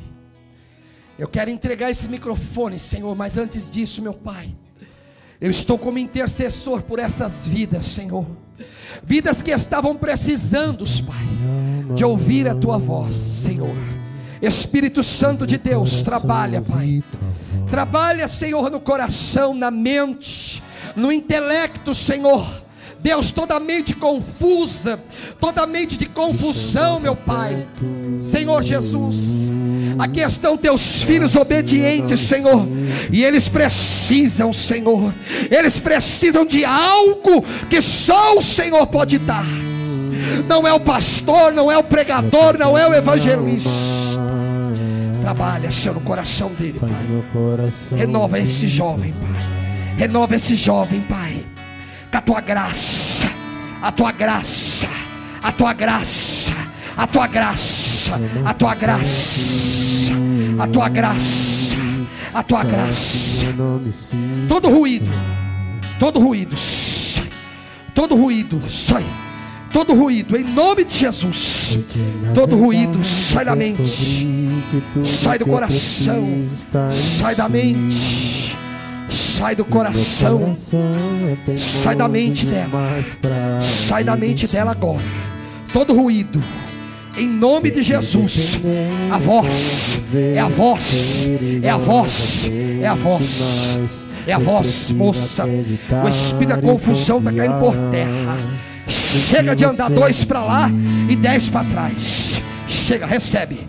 Eu 1.17 1.27
quero 1.27 1.51
entregar 1.51 1.91
esse 1.91 2.07
microfone, 2.07 2.79
Senhor, 2.79 3.15
mas 3.15 3.37
antes 3.37 3.69
disso, 3.69 4.01
meu 4.01 4.13
Pai, 4.13 4.53
eu 5.39 5.49
estou 5.49 5.77
como 5.77 5.99
intercessor 5.99 6.81
por 6.81 6.97
essas 6.97 7.47
vidas, 7.47 7.85
Senhor. 7.85 8.25
Vidas 9.03 9.43
que 9.43 9.51
estavam 9.51 9.95
precisando, 9.95 10.83
Pai, 11.05 11.95
de 11.95 12.03
ouvir 12.03 12.47
a 12.47 12.55
tua 12.55 12.77
voz, 12.77 13.13
Senhor. 13.13 13.75
Espírito 14.41 15.03
Santo 15.03 15.45
de 15.45 15.57
Deus, 15.57 16.01
trabalha, 16.01 16.61
Pai. 16.61 17.03
Trabalha, 17.69 18.27
Senhor, 18.27 18.69
no 18.71 18.79
coração, 18.79 19.53
na 19.53 19.69
mente, 19.69 20.63
no 20.95 21.11
intelecto, 21.11 21.93
Senhor. 21.93 22.63
Deus, 22.99 23.31
toda 23.31 23.59
mente 23.59 23.93
confusa, 23.93 24.97
toda 25.39 25.67
mente 25.67 25.97
de 25.97 26.05
confusão, 26.05 26.99
meu 26.99 27.15
Pai. 27.15 27.67
Senhor 28.21 28.63
Jesus, 28.63 29.51
Aqui 29.97 30.21
estão 30.21 30.57
teus 30.57 31.03
filhos 31.03 31.35
obedientes, 31.35 32.19
Senhor. 32.19 32.67
E 33.11 33.23
eles 33.23 33.47
precisam, 33.47 34.51
Senhor. 34.51 35.13
Eles 35.49 35.79
precisam 35.79 36.45
de 36.45 36.65
algo 36.65 37.43
que 37.69 37.81
só 37.81 38.37
o 38.37 38.41
Senhor 38.41 38.85
pode 38.87 39.17
dar. 39.17 39.45
Não 40.47 40.67
é 40.67 40.73
o 40.73 40.79
pastor, 40.79 41.53
não 41.53 41.71
é 41.71 41.77
o 41.77 41.83
pregador, 41.83 42.57
não 42.57 42.77
é 42.77 42.87
o 42.87 42.93
evangelista. 42.93 43.69
Trabalha, 45.21 45.71
Senhor, 45.71 45.93
no 45.93 46.01
coração 46.01 46.49
dele, 46.49 46.79
Pai. 46.79 46.89
Renova 47.97 48.39
esse 48.39 48.67
jovem, 48.67 49.13
Pai. 49.13 49.95
Renova 49.97 50.35
esse 50.35 50.55
jovem, 50.55 51.01
Pai. 51.01 51.43
Com 52.11 52.17
a 52.17 52.21
tua 52.21 52.41
graça, 52.41 53.25
a 53.81 53.91
tua 53.91 54.11
graça, 54.11 54.87
a 55.41 55.51
tua 55.51 55.73
graça, 55.73 56.53
a 56.95 57.07
tua 57.07 57.27
graça, 57.27 57.82
a 58.45 58.53
tua 58.53 58.75
graça 58.75 60.13
a 60.59 60.67
tua 60.67 60.89
graça, 60.89 61.75
a 62.33 62.43
tua 62.43 62.63
graça. 62.63 63.45
Todo 64.47 64.69
ruído, 64.69 65.09
todo 65.99 66.19
ruído, 66.19 66.55
sai. 66.57 67.29
Todo 67.93 68.15
ruído, 68.15 68.61
sai. 68.69 69.03
Todo 69.71 69.93
ruído, 69.93 70.37
em 70.37 70.43
nome 70.43 70.83
de 70.83 70.95
Jesus. 70.95 71.79
Todo 72.35 72.55
ruído, 72.55 73.03
sai 73.03 73.45
da 73.45 73.55
mente, 73.55 74.27
sai 75.05 75.39
do 75.39 75.45
coração, 75.45 76.45
sai 76.91 77.35
da 77.35 77.49
mente. 77.49 78.55
Sai 79.09 79.55
do 79.55 79.65
coração, 79.65 80.55
sai 80.55 81.95
da 81.95 82.07
mente 82.07 82.45
dela, 82.47 83.03
sai 83.61 84.03
da 84.03 84.15
mente 84.15 84.47
dela 84.47 84.71
agora. 84.71 85.03
Todo 85.71 85.93
ruído, 85.93 86.41
em 87.17 87.27
nome 87.27 87.71
de 87.71 87.81
Jesus. 87.81 88.59
A 89.11 89.17
voz, 89.17 89.99
é 90.13 90.39
a 90.39 90.47
voz, 90.47 91.27
é 91.61 91.69
a 91.69 91.77
voz, 91.77 92.49
é 92.81 92.87
a 92.87 92.93
voz, 92.93 94.07
é 94.27 94.33
a 94.33 94.37
voz, 94.37 94.91
moça. 94.91 95.45
O 95.45 96.07
espírito 96.07 96.49
da 96.49 96.57
confusão 96.57 97.19
está 97.19 97.31
caindo 97.31 97.59
por 97.59 97.75
terra. 97.91 98.37
Chega 98.87 99.55
de 99.55 99.65
andar 99.65 99.89
dois 99.89 100.23
para 100.23 100.43
lá 100.43 100.71
e 101.09 101.15
dez 101.15 101.49
para 101.49 101.65
trás. 101.65 102.41
Chega, 102.67 103.05
recebe. 103.05 103.67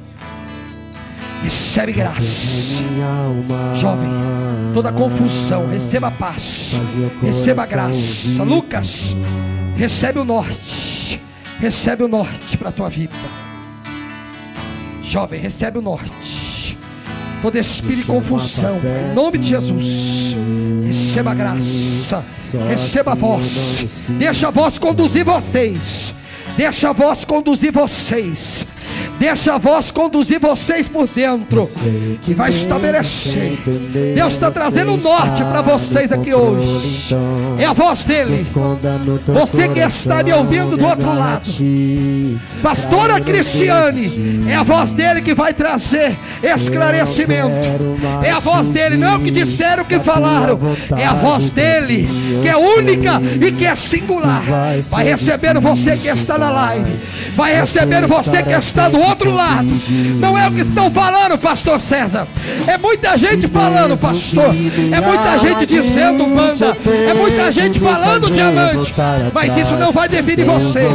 Recebe 1.43 1.93
graça. 1.93 2.83
Jovem, 3.75 4.09
toda 4.73 4.91
confusão, 4.91 5.69
receba 5.69 6.11
paz. 6.11 6.81
Receba 7.23 7.67
graça. 7.67 8.43
Lucas, 8.43 9.15
recebe 9.77 10.21
o 10.21 10.25
norte. 10.25 10.84
Recebe 11.61 12.03
o 12.03 12.09
norte 12.09 12.57
para 12.59 12.69
a 12.69 12.73
tua 12.73 12.89
vida. 12.89 13.15
Jovem, 15.03 15.41
recebe 15.41 15.79
o 15.79 15.83
norte. 15.83 16.79
Todo 17.41 17.59
espírito 17.59 18.01
de 18.01 18.07
confusão, 18.07 18.81
em 19.11 19.15
nome 19.15 19.39
de 19.39 19.49
Jesus. 19.49 20.35
Receba 20.87 21.33
a 21.33 21.35
graça, 21.35 22.25
receba 22.69 23.13
a 23.13 23.15
voz. 23.15 24.09
Deixa 24.19 24.49
a 24.49 24.51
voz 24.51 24.79
conduzir 24.79 25.25
vocês. 25.25 26.15
Deixa 26.57 26.91
a 26.91 26.93
voz 26.93 27.25
conduzir 27.25 27.71
vocês. 27.71 28.67
Deixa 29.19 29.55
a 29.55 29.59
voz 29.59 29.91
conduzir 29.91 30.41
vocês 30.41 30.89
por 30.89 31.07
dentro. 31.07 31.69
Que 32.23 32.35
vai 32.35 32.51
estabelecer. 32.51 33.59
Deus 34.15 34.35
está 34.35 34.51
trazendo 34.51 34.95
o 34.95 34.97
norte 34.97 35.43
para 35.45 35.63
vocês 35.63 36.13
aqui 36.13 36.35
hoje. 36.35 37.15
É 37.59 37.65
a 37.65 37.73
voz 37.73 38.05
dele. 38.05 38.45
Você 39.27 39.69
que 39.69 39.81
está 39.81 40.23
me 40.23 40.33
ouvindo 40.33 40.77
do 40.77 40.87
outro 40.87 41.15
lado. 41.15 41.43
Pastora 42.63 43.21
Cristiane. 43.21 44.41
É 44.49 44.57
a 44.57 44.63
voz 44.63 44.93
dele 44.93 45.23
que 45.23 45.35
vai 45.35 45.55
trazer 45.55 46.17
esclarecimento. 46.43 47.55
É 48.23 48.31
a 48.31 48.41
voz 48.41 48.69
dele, 48.69 48.97
não 48.97 49.09
é 49.09 49.17
o 49.17 49.21
que 49.21 49.31
disseram, 49.31 49.83
o 49.83 49.87
que 49.87 50.01
falaram. 50.01 50.59
É 50.97 51.07
a 51.07 51.15
voz 51.15 51.51
dele, 51.51 52.09
que 52.43 52.49
é 52.49 52.57
única 52.57 53.21
e 53.41 53.53
que 53.53 53.65
é 53.67 53.75
singular. 53.75 54.43
Vai 54.91 55.05
receber 55.05 55.59
você 55.61 55.97
que 55.97 56.09
está 56.09 56.37
na 56.37 56.51
live. 56.51 56.91
Vai 57.37 57.55
receber 57.55 58.07
você 58.07 58.43
que 58.43 58.53
está 58.53 58.89
do 58.89 59.04
outro 59.05 59.31
lado. 59.31 59.69
Não 60.21 60.39
é 60.39 60.49
o 60.49 60.53
que 60.53 60.61
estão 60.61 60.91
falando, 60.91 61.39
pastor 61.39 61.81
César. 61.81 62.27
É 62.67 62.79
muita 62.79 63.17
gente 63.17 63.49
falando, 63.49 63.97
pastor. 63.97 64.55
É 64.93 65.01
muita 65.01 65.39
gente 65.39 65.67
dizendo, 65.67 66.25
banda. 66.27 66.77
É 67.09 67.15
muita 67.15 67.53
gente 67.53 67.81
falando, 67.81 68.31
diamante. 68.31 68.93
Mas 69.33 69.57
isso 69.57 69.77
não 69.77 69.93
vai 69.93 70.09
definir 70.09 70.45
você. 70.45 70.89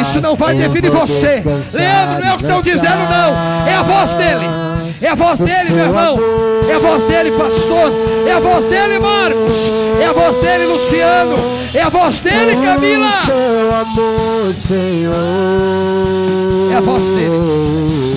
Isso 0.00 0.20
não 0.20 0.36
vai 0.36 0.54
definir 0.54 0.90
você. 0.90 1.42
Leandro, 1.72 2.20
não 2.20 2.28
é 2.28 2.34
o 2.34 2.38
que 2.38 2.44
estão 2.44 2.62
dizendo, 2.62 3.08
não. 3.10 3.66
É 3.66 3.74
a 3.74 3.82
voz 3.82 4.10
dele. 4.14 4.69
É 5.02 5.08
a 5.08 5.14
voz 5.14 5.38
dele, 5.38 5.70
meu 5.70 5.86
irmão. 5.86 6.18
É 6.68 6.74
a 6.74 6.78
voz 6.78 7.02
dele, 7.04 7.30
pastor. 7.32 7.90
É 8.26 8.32
a 8.32 8.40
voz 8.40 8.66
dele, 8.66 8.98
Marcos. 8.98 9.70
É 10.00 10.06
a 10.06 10.12
voz 10.12 10.36
dele, 10.36 10.66
Luciano. 10.66 11.36
É 11.72 11.82
a 11.82 11.88
voz 11.88 12.20
dele, 12.20 12.56
Camila. 12.62 13.10
É 16.70 16.76
a 16.76 16.80
voz 16.80 17.10
dele. 17.10 18.09